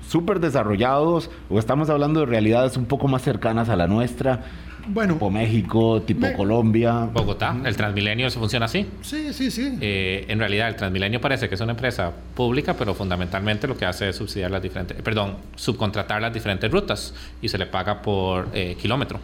[0.08, 4.44] súper desarrollados o estamos hablando de realidades un poco más cercanas a la nuestra.
[4.88, 7.08] Bueno, tipo México, tipo Colombia.
[7.12, 8.84] Bogotá, el Transmilenio se funciona así.
[9.02, 9.78] Sí, sí, sí.
[9.80, 13.86] Eh, en realidad, el Transmilenio parece que es una empresa pública, pero fundamentalmente lo que
[13.86, 18.48] hace es subsidiar las diferentes, perdón, subcontratar las diferentes rutas y se le paga por
[18.52, 19.20] eh, kilómetro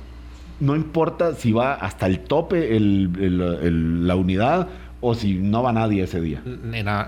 [0.60, 4.68] no importa si va hasta el tope la unidad
[5.00, 6.42] o si no va nadie ese día.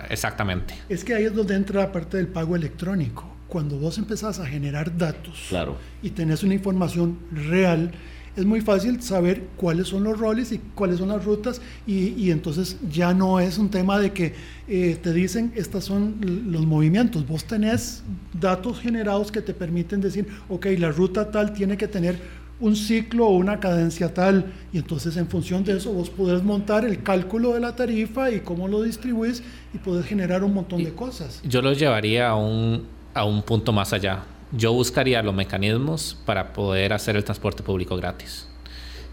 [0.08, 0.74] Exactamente.
[0.88, 3.24] Es que ahí es donde entra la parte del pago electrónico.
[3.48, 5.76] Cuando vos empezás a generar datos claro.
[6.02, 7.90] y tenés una información real,
[8.36, 12.76] es muy fácil saber cuáles son los roles y cuáles son las rutas y, entonces
[12.90, 14.34] ya no es un tema de que
[14.68, 20.28] eh, te dicen estos son los movimientos, vos tenés datos generados que te permiten decir,
[20.48, 22.20] ok, la ruta tal tiene que tener
[22.60, 26.84] un ciclo o una cadencia tal y entonces en función de eso vos podés montar
[26.84, 29.42] el cálculo de la tarifa y cómo lo distribuís
[29.72, 31.40] y podés generar un montón de cosas.
[31.42, 34.24] Yo lo llevaría a un, a un punto más allá.
[34.52, 38.46] Yo buscaría los mecanismos para poder hacer el transporte público gratis.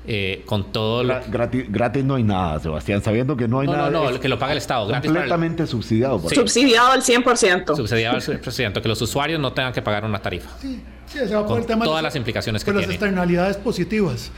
[0.09, 3.89] Eh, con todo lo gratis, gratis, no hay nada, Sebastián, sabiendo que no hay nada.
[3.89, 4.89] No, no, que lo paga el Estado.
[4.89, 6.21] completamente subsidiado.
[6.29, 7.75] Subsidiado al 100%.
[7.75, 10.49] Subsidiado al 100%, que los usuarios no tengan que pagar una tarifa.
[10.61, 10.81] Sí.
[11.07, 12.81] Sí, se va por el tema todas las implicaciones que tiene.
[12.85, 14.31] las externalidades positivas.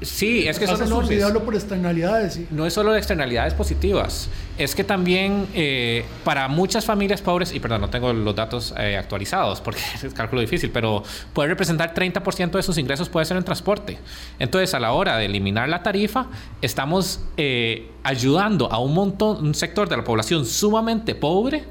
[0.00, 1.24] sí, es que son enormes.
[1.44, 2.40] por externalidades.
[2.50, 4.28] No es solo de externalidades positivas.
[4.56, 8.96] Es que también eh, para muchas familias pobres, y perdón, no tengo los datos eh,
[8.96, 11.02] actualizados porque es cálculo difícil, pero
[11.32, 13.98] puede representar 30% de sus ingresos puede ser en transporte.
[14.38, 16.26] Entonces, a la hora de eliminar la tarifa,
[16.62, 21.64] estamos eh, ayudando a un montón, un sector de la población sumamente pobre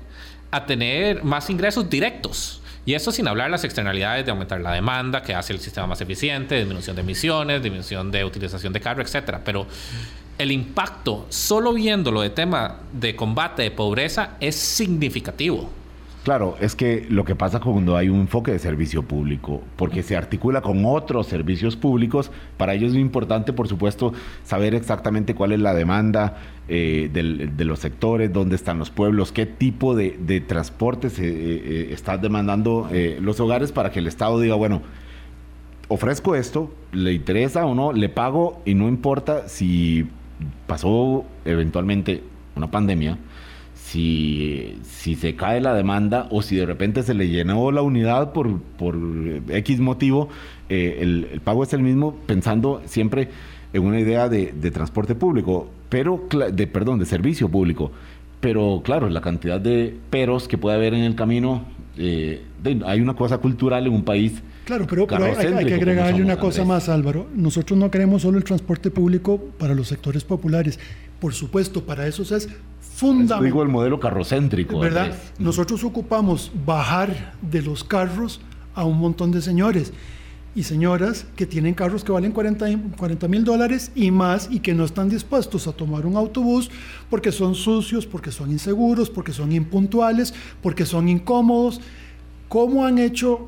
[0.51, 2.61] a tener más ingresos directos.
[2.85, 6.01] Y esto sin hablar las externalidades de aumentar la demanda, que hace el sistema más
[6.01, 9.37] eficiente, disminución de emisiones, disminución de utilización de carro, etc.
[9.45, 9.65] Pero
[10.37, 15.69] el impacto, solo viéndolo de tema de combate de pobreza, es significativo.
[16.23, 20.15] Claro, es que lo que pasa cuando hay un enfoque de servicio público, porque se
[20.15, 24.13] articula con otros servicios públicos, para ellos es muy importante, por supuesto,
[24.45, 26.37] saber exactamente cuál es la demanda
[26.69, 31.89] eh, de los sectores, dónde están los pueblos, qué tipo de, transporte se eh, eh,
[31.91, 34.81] están demandando los hogares para que el Estado diga, bueno,
[35.89, 40.07] ofrezco esto, le interesa o no, le pago y no importa si
[40.67, 42.23] pasó eventualmente
[42.55, 43.17] una pandemia
[43.93, 48.33] si, si se cae la demanda o si de repente se le llenó la unidad
[48.33, 48.97] por, por
[49.49, 50.29] X motivo,
[50.67, 53.29] eh, el, pago es el mismo pensando siempre
[53.71, 57.91] en una idea de, transporte público, pero de perdón, de servicio público.
[58.39, 61.63] Pero claro, la cantidad de peros que puede haber en el camino,
[61.95, 62.41] eh,
[62.85, 64.41] hay una cosa cultural en un país.
[64.65, 67.27] Claro, pero, hay, que agregarle una cosa más, Álvaro.
[67.35, 70.79] Nosotros no queremos solo el transporte público para los sectores populares.
[71.19, 72.49] Por supuesto, para eso es
[73.03, 73.43] fundamental.
[73.43, 74.79] Digo el modelo carrocéntrico.
[74.79, 75.13] ¿Verdad?
[75.39, 78.41] Nosotros ocupamos bajar de los carros
[78.75, 79.93] a un montón de señores
[80.55, 84.85] y señoras que tienen carros que valen 40 mil dólares y más y que no
[84.85, 86.69] están dispuestos a tomar un autobús
[87.09, 91.81] porque son sucios, porque son inseguros, porque son impuntuales, porque son incómodos.
[92.49, 93.47] ¿Cómo han hecho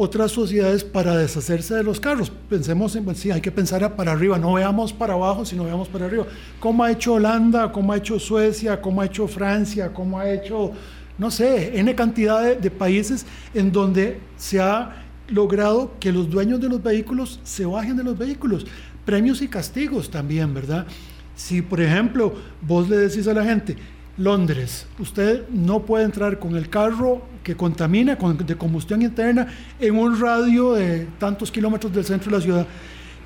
[0.00, 2.30] otras sociedades para deshacerse de los carros.
[2.48, 6.06] Pensemos en, sí, hay que pensar para arriba, no veamos para abajo, sino veamos para
[6.06, 6.24] arriba.
[6.60, 7.72] ¿Cómo ha hecho Holanda?
[7.72, 8.80] ¿Cómo ha hecho Suecia?
[8.80, 9.92] ¿Cómo ha hecho Francia?
[9.92, 10.70] ¿Cómo ha hecho,
[11.18, 16.60] no sé, N cantidad de, de países en donde se ha logrado que los dueños
[16.60, 18.66] de los vehículos se bajen de los vehículos?
[19.04, 20.86] Premios y castigos también, ¿verdad?
[21.34, 23.76] Si, por ejemplo, vos le decís a la gente,
[24.18, 29.46] Londres, usted no puede entrar con el carro que contamina con, de combustión interna
[29.78, 32.66] en un radio de tantos kilómetros del centro de la ciudad.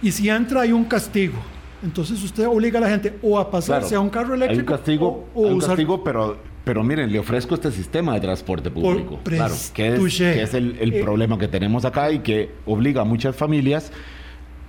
[0.03, 1.38] Y si entra hay un castigo.
[1.82, 4.74] Entonces usted obliga a la gente o a pasarse Claro, a un carro eléctrico Hay
[4.74, 8.14] un castigo, o, o hay un usar castigo, pero, pero miren, le ofrezco este sistema
[8.14, 9.18] de transporte público.
[9.24, 13.01] claro, que es, que es el, el Eh, problema que tenemos acá y que obliga
[13.03, 13.90] a muchas familias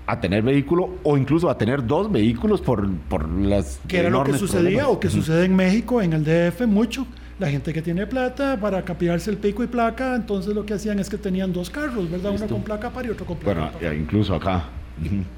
[0.05, 4.23] a tener vehículo o incluso a tener dos vehículos por, por las que era lo
[4.23, 4.87] que sucedía problemas.
[4.87, 7.05] o que sucede en México, en el DF mucho.
[7.39, 10.99] La gente que tiene plata para cambiarse el pico y placa, entonces lo que hacían
[10.99, 12.31] es que tenían dos carros, ¿verdad?
[12.35, 13.83] Uno con placa par y otro con placa Bueno, par.
[13.83, 14.65] eh, incluso acá.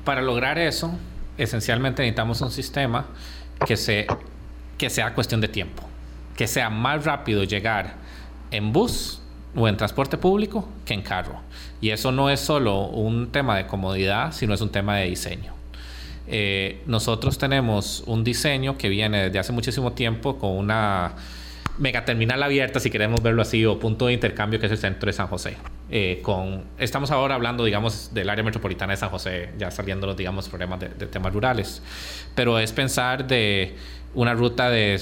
[0.03, 0.93] Para lograr eso,
[1.37, 3.05] esencialmente necesitamos un sistema
[3.65, 4.07] que, se,
[4.77, 5.83] que sea cuestión de tiempo.
[6.35, 7.93] Que sea más rápido llegar
[8.51, 9.21] en bus
[9.55, 11.39] o en transporte público que en carro.
[11.81, 15.53] Y eso no es solo un tema de comodidad, sino es un tema de diseño.
[16.27, 21.13] Eh, nosotros tenemos un diseño que viene desde hace muchísimo tiempo con una
[21.77, 25.13] megaterminal abierta, si queremos verlo así, o punto de intercambio que es el centro de
[25.13, 25.57] San José.
[25.91, 30.17] Eh, con, estamos ahora hablando, digamos, del área metropolitana de San José, ya saliendo los,
[30.17, 31.81] digamos, problemas de, de temas rurales.
[32.33, 33.75] Pero es pensar de
[34.13, 34.99] una ruta de,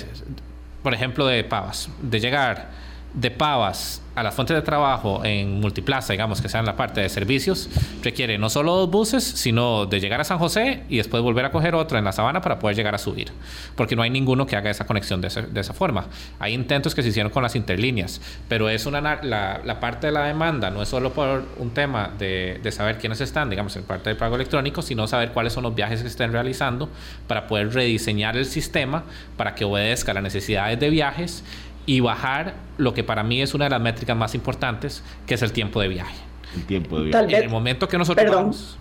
[0.82, 2.83] por ejemplo, de Pavas, de llegar
[3.14, 7.02] de Pavas a las fuentes de trabajo en multiplaza, digamos que sea en la parte
[7.02, 7.68] de servicios,
[8.04, 11.52] requiere no solo dos buses, sino de llegar a San José y después volver a
[11.52, 13.32] coger otro en la sabana para poder llegar a subir.
[13.76, 16.06] Porque no hay ninguno que haga esa conexión de, ese- de esa forma.
[16.38, 20.06] Hay intentos que se hicieron con las interlíneas, pero es una, na- la, la parte
[20.08, 23.76] de la demanda no es solo por un tema de, de saber quiénes están, digamos,
[23.78, 26.88] en parte del pago electrónico, sino saber cuáles son los viajes que estén realizando
[27.28, 29.06] para poder rediseñar el sistema
[29.38, 31.44] para que obedezca las necesidades de viajes
[31.86, 35.42] y bajar lo que para mí es una de las métricas más importantes, que es
[35.42, 36.16] el tiempo de viaje.
[36.56, 37.44] El tiempo de Tal viaje.
[37.44, 38.44] En el momento que nosotros Perdón.
[38.44, 38.78] vamos-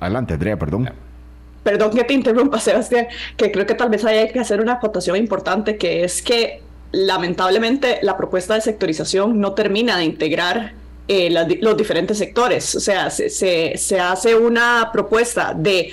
[0.00, 0.90] Adelante, Andrea, perdón.
[1.62, 3.06] Perdón que te interrumpa, Sebastián,
[3.36, 6.60] que creo que tal vez hay que hacer una acotación importante, que es que
[6.92, 10.72] lamentablemente la propuesta de sectorización no termina de integrar
[11.08, 11.28] eh,
[11.60, 12.74] los diferentes sectores.
[12.74, 15.90] O sea, se, se- se hace una propuesta de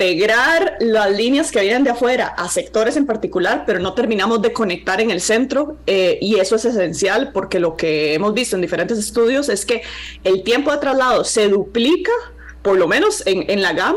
[0.00, 4.50] integrar las líneas que vienen de afuera a sectores en particular, pero no terminamos de
[4.50, 8.62] conectar en el centro eh, y eso es esencial porque lo que hemos visto en
[8.62, 9.82] diferentes estudios es que
[10.24, 12.12] el tiempo de traslado se duplica
[12.62, 13.96] por lo menos en, en la GAM.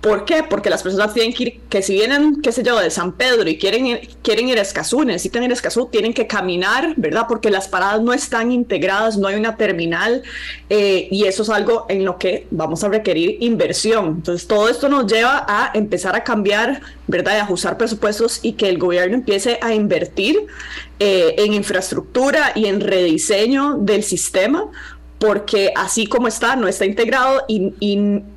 [0.00, 0.42] ¿Por qué?
[0.42, 3.46] Porque las personas tienen que ir, que si vienen, qué sé yo, de San Pedro
[3.48, 7.26] y quieren ir, quieren ir a Escazú, necesitan ir a Escazú, tienen que caminar, ¿verdad?
[7.28, 10.22] Porque las paradas no están integradas, no hay una terminal
[10.70, 14.06] eh, y eso es algo en lo que vamos a requerir inversión.
[14.06, 17.36] Entonces, todo esto nos lleva a empezar a cambiar, ¿verdad?
[17.36, 20.46] Y ajustar presupuestos y que el gobierno empiece a invertir
[20.98, 24.70] eh, en infraestructura y en rediseño del sistema
[25.20, 27.74] porque así como está, no está integrado y,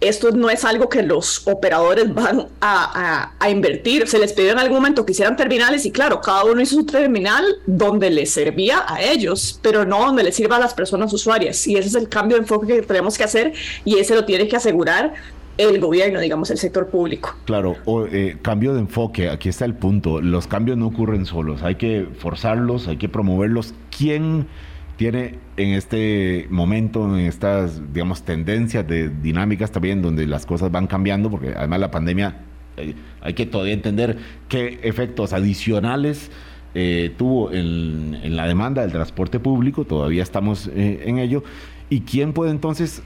[0.01, 4.07] esto no es algo que los operadores van a invertir.
[4.07, 6.85] Se les pidió en algún momento que hicieran terminales y claro, cada uno hizo su
[6.85, 11.65] terminal donde les servía a ellos, pero no donde les sirva a las personas usuarias.
[11.67, 13.53] Y ese es el cambio de enfoque que tenemos que hacer
[13.85, 15.13] y ese lo tiene que asegurar
[15.57, 17.33] el gobierno, digamos, el sector público.
[17.45, 20.19] Claro, o, eh, cambio de enfoque, aquí está el punto.
[20.19, 23.73] Los cambios no ocurren solos, hay que forzarlos, hay que promoverlos.
[23.95, 24.47] ¿Quién
[24.95, 30.87] tiene en este momento, en estas, digamos, tendencias de dinámicas también, donde las cosas van
[30.87, 32.37] cambiando, porque además la pandemia,
[32.77, 34.17] eh, hay que todavía entender
[34.49, 36.31] qué efectos adicionales
[36.75, 41.43] eh, tuvo en, en la demanda del transporte público, todavía estamos eh, en ello,
[41.89, 43.03] y quién puede entonces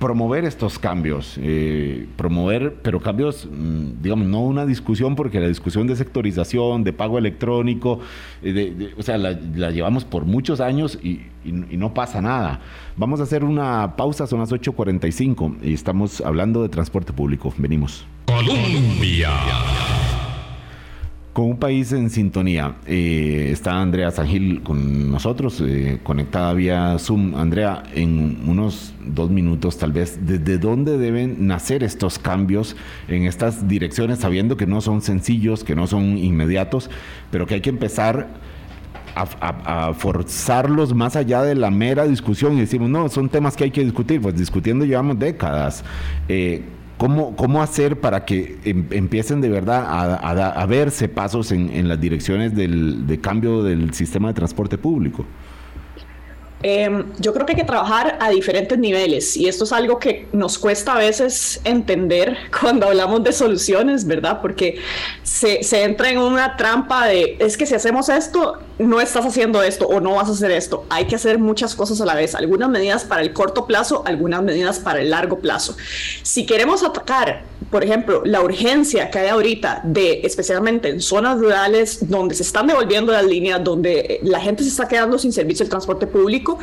[0.00, 5.86] promover estos cambios, eh, promover, pero cambios, mm, digamos, no una discusión, porque la discusión
[5.86, 8.00] de sectorización, de pago electrónico,
[8.42, 9.32] eh, o sea, la,
[9.70, 12.60] llevamos por muchos años y, y- y no pasa nada.
[12.96, 17.52] Vamos a hacer una pausa, son las 8.45 y estamos hablando de transporte público.
[17.58, 18.06] Venimos.
[18.26, 19.30] Colombia.
[21.32, 27.36] Con un país en sintonía, eh, está Andrea Sangil con nosotros, eh, conectada vía Zoom.
[27.36, 32.74] Andrea, en unos dos minutos tal vez, ¿desde dónde deben nacer estos cambios
[33.06, 36.90] en estas direcciones, sabiendo que no son sencillos, que no son inmediatos,
[37.30, 38.26] pero que hay que empezar
[39.14, 43.70] a, forzarlos más allá de la mera discusión y decimos, no, son temas que hay
[43.70, 45.84] que discutir, pues discutiendo llevamos décadas.
[46.28, 46.64] Eh,
[47.00, 52.54] ¿cómo, ¿Cómo hacer para que em- empiecen de verdad a, verse pasos en, las direcciones
[52.54, 55.24] del, de cambio del sistema de transporte público?
[56.62, 60.28] Eh, yo creo que hay que trabajar a diferentes niveles y esto es algo que
[60.34, 64.42] nos cuesta a veces entender cuando hablamos de soluciones, ¿verdad?
[64.42, 64.78] Porque
[65.22, 69.62] se, se entra en una trampa de, es que si hacemos esto, no estás haciendo
[69.62, 70.84] esto o no vas a hacer esto.
[70.88, 74.42] Hay que hacer muchas cosas a la vez, algunas medidas para el corto plazo, algunas
[74.42, 75.76] medidas para el largo plazo.
[76.22, 82.08] Si queremos atacar, por ejemplo, la urgencia que hay ahorita de, especialmente en zonas rurales
[82.08, 85.70] donde se están devolviendo las líneas, donde la gente se está quedando sin servicio del
[85.70, 86.58] transporte público,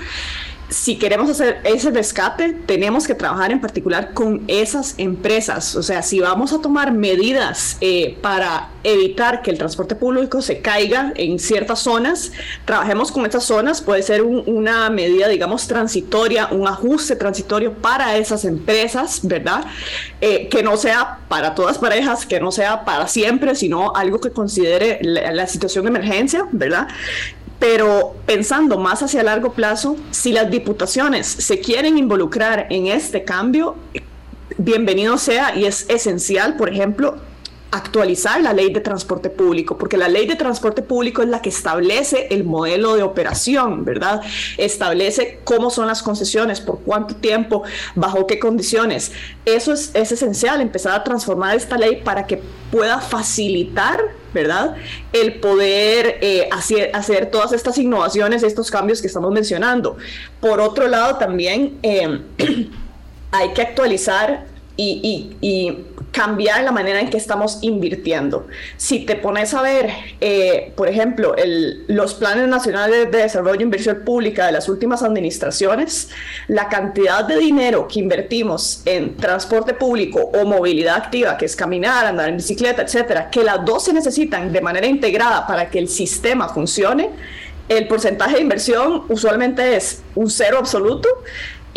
[0.69, 5.75] si queremos hacer ese rescate, tenemos que trabajar en particular con esas empresas.
[5.75, 10.59] O sea, si vamos a tomar medidas eh, para evitar que el transporte público se
[10.59, 12.33] caiga en ciertas zonas,
[12.65, 13.81] trabajemos con esas zonas.
[13.81, 19.65] Puede ser una medida, digamos, transitoria, un ajuste transitorio para esas empresas, ¿verdad?
[20.19, 24.31] Eh, que no sea para todas parejas, que no sea para siempre, sino algo que
[24.31, 26.87] considere la, la situación de emergencia, ¿verdad?
[27.59, 33.75] Pero pensando más hacia largo plazo, si las diputaciones se quieren involucrar en este cambio,
[34.57, 37.17] bienvenido sea y es esencial, por ejemplo,
[37.71, 41.49] actualizar la ley de transporte público, porque la ley de transporte público es la que
[41.49, 44.21] establece el modelo de operación, ¿verdad?
[44.57, 47.63] Establece cómo son las concesiones, por cuánto tiempo,
[47.95, 49.11] bajo qué condiciones.
[49.45, 52.41] Eso es, esencial, empezar a transformar esta ley para que
[52.71, 54.01] pueda facilitar,
[54.33, 54.75] ¿verdad?
[55.11, 59.97] El poder eh, hacer, hacer, todas estas innovaciones, estos cambios que estamos mencionando.
[60.39, 62.21] Por otro lado, también eh,
[63.31, 64.45] hay que actualizar
[64.77, 65.79] y,
[66.11, 68.47] cambiar la manera en que estamos invirtiendo.
[68.77, 69.89] Si te pones a ver,
[70.19, 71.35] eh, por ejemplo,
[71.87, 76.09] los planes nacionales de desarrollo e inversión pública de las últimas administraciones,
[76.47, 82.05] la cantidad de dinero que invertimos en transporte público o movilidad activa, que es caminar,
[82.05, 85.87] andar en bicicleta, etcétera, que las dos se necesitan de manera integrada para que el
[85.87, 87.09] sistema funcione,
[87.69, 91.09] el porcentaje de inversión usualmente es un cero absoluto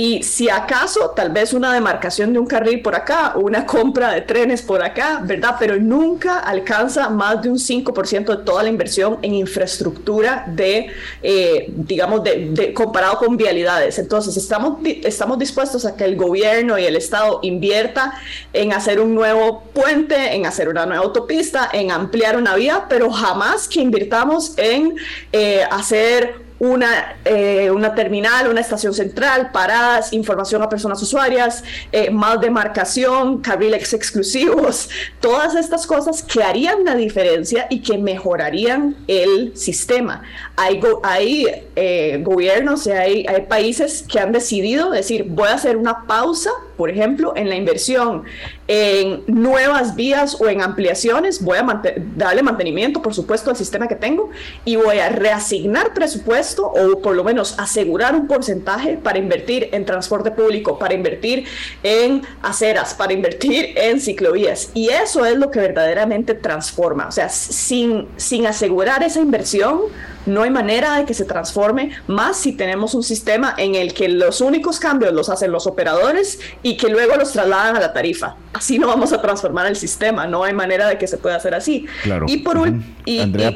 [0.01, 4.23] y si acaso, tal vez una demarcación de un carril por acá, una compra de
[4.23, 5.57] trenes por acá, ¿verdad?
[5.59, 10.87] Pero nunca alcanza más de un 5% de toda la inversión en infraestructura de,
[11.23, 13.99] eh, digamos, de, comparado con vialidades.
[13.99, 18.15] Entonces, estamos, estamos dispuestos a que el gobierno y el Estado invierta
[18.55, 23.11] en hacer un nuevo puente, en hacer una nueva autopista, en ampliar una vía, pero
[23.11, 24.97] jamás que invirtamos en
[25.31, 32.11] eh, hacer una, eh, una terminal, una estación central, paradas, información a personas usuarias, eh,
[32.11, 34.91] más demarcación, carriles exclusivos,
[35.21, 40.23] todas estas cosas que harían la diferencia y que mejorarían el sistema.
[40.57, 41.47] Hay, hay
[41.77, 46.51] eh, gobiernos y hay, hay países que han decidido decir, voy a hacer una pausa,
[46.77, 48.25] por ejemplo, en la inversión
[48.73, 51.83] en nuevas vías o en ampliaciones, voy a
[52.15, 54.31] darle mantenimiento, por supuesto, al sistema que tengo
[54.65, 59.85] y voy a reasignar presupuesto o por lo menos asegurar un porcentaje para invertir en
[59.85, 61.47] transporte público, para invertir
[61.83, 64.71] en aceras, para invertir en ciclovías.
[64.73, 67.09] Y eso es lo que verdaderamente transforma.
[67.09, 69.81] O sea, sin, sin asegurar esa inversión,
[70.27, 74.09] no hay manera de que se transforme, más si tenemos un sistema en el que
[74.09, 78.37] los únicos cambios los hacen los operadores y que luego los trasladan a la tarifa.
[78.53, 81.55] Así no vamos a transformar el sistema, no hay manera de que se pueda hacer
[81.55, 81.87] así.
[82.03, 82.27] Claro.
[82.29, 82.61] Y por
[83.05, 83.55] y, Andrea,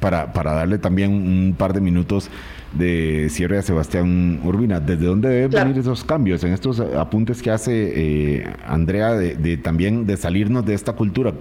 [0.00, 2.30] para, para darle también un par de minutos
[2.72, 4.80] de cierre a Sebastián Urbina.
[4.80, 6.44] ¿Desde dónde deben venir esos cambios?
[6.44, 11.32] En estos apuntes que hace eh, Andrea de, también de salirnos de esta cultura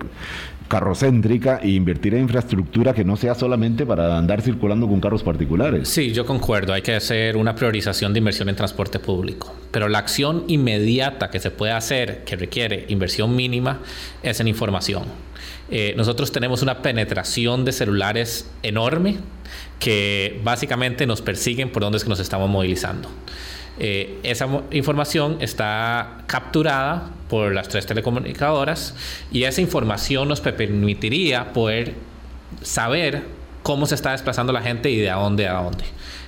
[0.67, 5.87] carrocéntrica e invertir en infraestructura que no sea solamente para andar circulando con carros particulares.
[5.87, 9.99] Sí, yo concuerdo, hay que hacer una priorización de inversión en transporte público, pero la
[9.99, 13.79] acción inmediata que se puede hacer, que requiere inversión mínima,
[14.23, 15.03] es en información.
[15.69, 19.17] Eh, nosotros tenemos una penetración de celulares enorme
[19.79, 23.09] que básicamente nos persiguen por donde es que nos estamos movilizando.
[23.79, 28.95] Eh, esa información está capturada por las tres telecomunicadoras
[29.31, 31.93] y esa información nos permitiría poder
[32.63, 33.23] saber
[33.61, 35.83] cómo se está desplazando la gente y de dónde a dónde.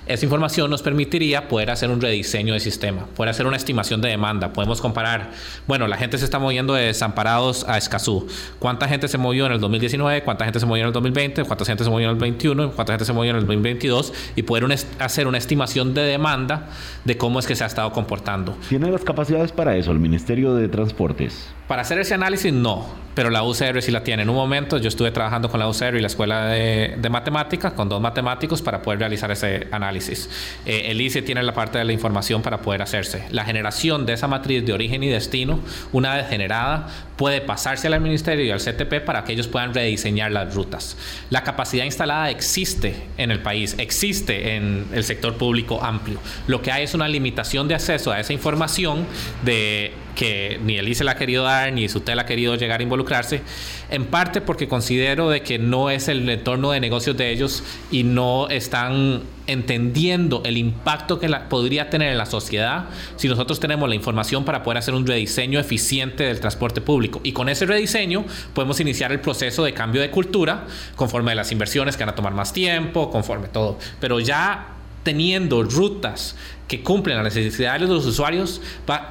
[0.09, 4.09] Esa información nos permitiría poder hacer un rediseño del sistema, poder hacer una estimación de
[4.09, 4.51] demanda.
[4.53, 5.29] Podemos comparar,
[5.67, 8.25] bueno, la gente se está moviendo de Desamparados a Escazú.
[8.57, 10.23] ¿Cuánta gente se movió en el 2019?
[10.23, 11.43] ¿Cuánta gente se movió en el 2020?
[11.43, 12.71] ¿Cuánta gente se movió en el 2021?
[12.71, 14.11] ¿Cuánta gente se movió en el 2022?
[14.35, 14.65] Y poder
[14.97, 16.69] hacer una estimación de demanda
[17.05, 18.57] de cómo es que se ha estado comportando.
[18.67, 21.49] ¿Tiene las capacidades para eso el Ministerio de Transportes?
[21.67, 24.23] Para hacer ese análisis, no pero la UCR sí la tiene.
[24.23, 27.75] En un momento yo estuve trabajando con la UCR y la Escuela de, de Matemática,
[27.75, 30.29] con dos matemáticos, para poder realizar ese análisis.
[30.65, 33.25] Eh, el ICE tiene la parte de la información para poder hacerse.
[33.31, 35.59] La generación de esa matriz de origen y destino,
[35.91, 36.87] una vez generada,
[37.17, 40.95] puede pasarse al Ministerio y al CTP para que ellos puedan rediseñar las rutas.
[41.29, 46.19] La capacidad instalada existe en el país, existe en el sector público amplio.
[46.47, 49.05] Lo que hay es una limitación de acceso a esa información
[49.43, 52.83] de que ni el ICE la ha querido dar, ni SUTEL ha querido llegar a
[52.83, 53.41] involucrarse,
[53.89, 58.03] en parte porque considero de que no es el entorno de negocios de ellos y
[58.03, 63.95] no están entendiendo el impacto que podría tener en la sociedad si nosotros tenemos la
[63.95, 67.21] información para poder hacer un rediseño eficiente del transporte público.
[67.23, 70.67] Y con ese rediseño podemos iniciar el proceso de cambio de cultura
[70.97, 73.79] conforme a las inversiones que van a tomar más tiempo, conforme todo.
[74.01, 76.35] Pero ya teniendo rutas
[76.67, 78.61] que cumplen las necesidades de los usuarios,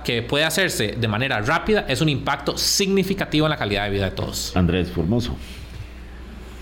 [0.04, 4.04] que puede hacerse de manera rápida, es un impacto significativo en la calidad de vida
[4.04, 4.56] de todos.
[4.56, 5.36] Andrés Formoso.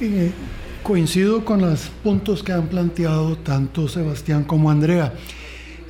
[0.00, 0.30] Eh,
[0.82, 5.12] coincido con los puntos que han planteado tanto Sebastián como Andrea.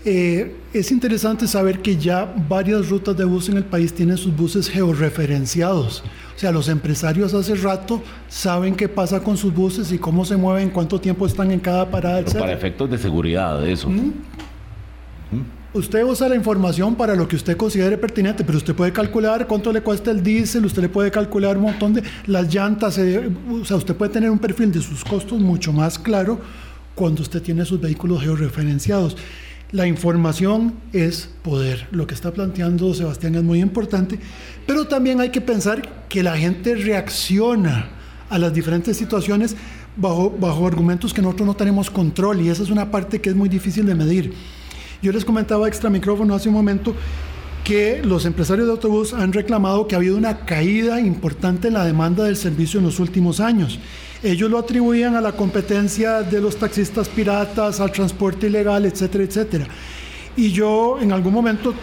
[0.08, 4.34] Eh, es interesante saber que ya varias rutas de bus en el país tienen sus
[4.36, 6.04] buses georreferenciados.
[6.36, 10.36] O sea, los empresarios hace rato saben qué pasa con sus buses y cómo se
[10.36, 12.38] mueven, cuánto tiempo están en cada parada, etc.
[12.38, 13.90] Para efectos de seguridad, de eso.
[13.90, 14.12] ¿Mm?
[15.74, 19.72] Usted usa la información para lo que usted considere pertinente, pero usted puede calcular cuánto
[19.72, 23.64] le cuesta el diésel, usted le puede calcular un montón de las llantas, eh, o
[23.64, 26.38] sea, usted puede tener un perfil de sus costos mucho más claro
[26.94, 29.16] cuando usted tiene sus vehículos georreferenciados.
[29.72, 31.88] La información es poder.
[31.90, 34.18] Lo que está planteando Sebastián es muy importante,
[34.64, 37.88] pero también hay que pensar que la gente reacciona
[38.30, 39.56] a las diferentes situaciones
[39.96, 43.36] bajo, bajo argumentos que nosotros no tenemos control y esa es una parte que es
[43.36, 44.34] muy difícil de medir.
[45.02, 46.94] Yo les comentaba extra micrófono hace un momento
[47.64, 51.84] que los empresarios de autobús han reclamado que ha habido una caída importante en la
[51.84, 53.80] demanda del servicio en los últimos años.
[54.22, 59.66] Ellos lo atribuían a la competencia de los taxistas piratas, al transporte ilegal, etcétera, etcétera.
[60.36, 61.74] Y yo en algún momento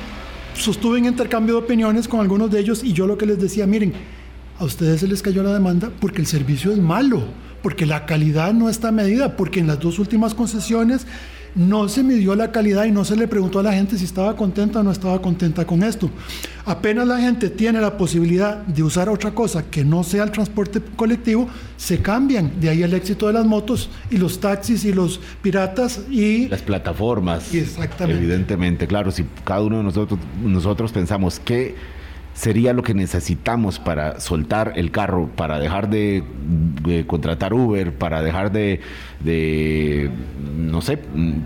[0.56, 3.68] sostuve en intercambio de opiniones con algunos de ellos y yo lo que les decía,
[3.68, 3.94] miren,
[4.60, 7.24] a ustedes se les cayó la demanda porque el servicio es malo,
[7.62, 11.08] porque la calidad no está medida, porque en las dos últimas concesiones
[11.56, 14.36] no se midió la calidad y no se le preguntó a la gente si estaba
[14.36, 16.10] contenta o no estaba contenta con esto.
[16.66, 20.82] Apenas la gente tiene la posibilidad de usar otra cosa que no sea el transporte
[20.96, 21.48] colectivo,
[21.78, 22.60] se cambian.
[22.60, 26.48] De ahí el éxito de las motos y los taxis y los piratas y...
[26.48, 27.54] Las plataformas.
[27.54, 28.22] Exactamente.
[28.22, 31.76] Evidentemente, claro, si cada uno de nosotros, nosotros pensamos que
[32.34, 36.24] sería lo que necesitamos para soltar el carro, para dejar de,
[37.08, 38.80] contratar Uber, para dejar de,
[40.58, 41.00] no sé,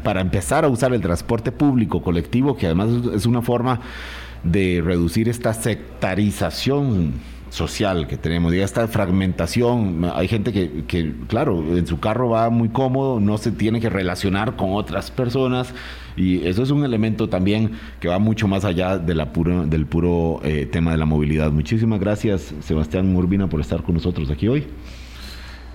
[0.03, 3.81] para empezar a usar el transporte público colectivo, que además es una forma
[4.43, 7.13] de reducir esta sectarización
[7.49, 10.09] social que tenemos y esta fragmentación.
[10.13, 13.89] Hay gente que, que, claro, en su carro va muy cómodo, no se tiene que
[13.89, 15.73] relacionar con otras personas
[16.17, 19.85] y eso es un elemento también que va mucho más allá de la puro, del
[19.85, 21.51] puro eh, tema de la movilidad.
[21.51, 24.65] Muchísimas gracias, Sebastián Urbina, por estar con nosotros aquí hoy.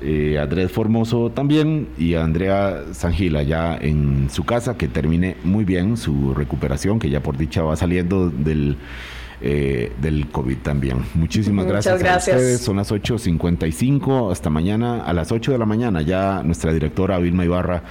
[0.04, 5.96] Eh, Andrés Formoso también y Andrea Sangila ya en su casa, que termine muy bien
[5.96, 8.76] su recuperación, que ya por dicha va saliendo del
[9.44, 11.04] eh, del COVID también.
[11.14, 12.60] Muchísimas gracias, gracias, a ustedes.
[12.60, 14.30] Son las 8.55.
[14.30, 16.00] Hasta mañana a las 8 de la mañana.
[16.00, 17.82] Ya nuestra directora Vilma Ibarra,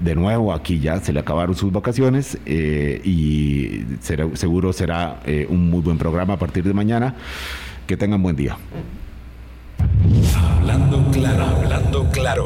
[0.00, 5.70] de nuevo aquí ya se le acabaron sus vacaciones eh, y seguro será eh, un
[5.70, 7.14] muy buen programa a partir de mañana.
[7.86, 8.56] Que tengan buen día.
[10.58, 12.42] Hablando claro, hablando claro.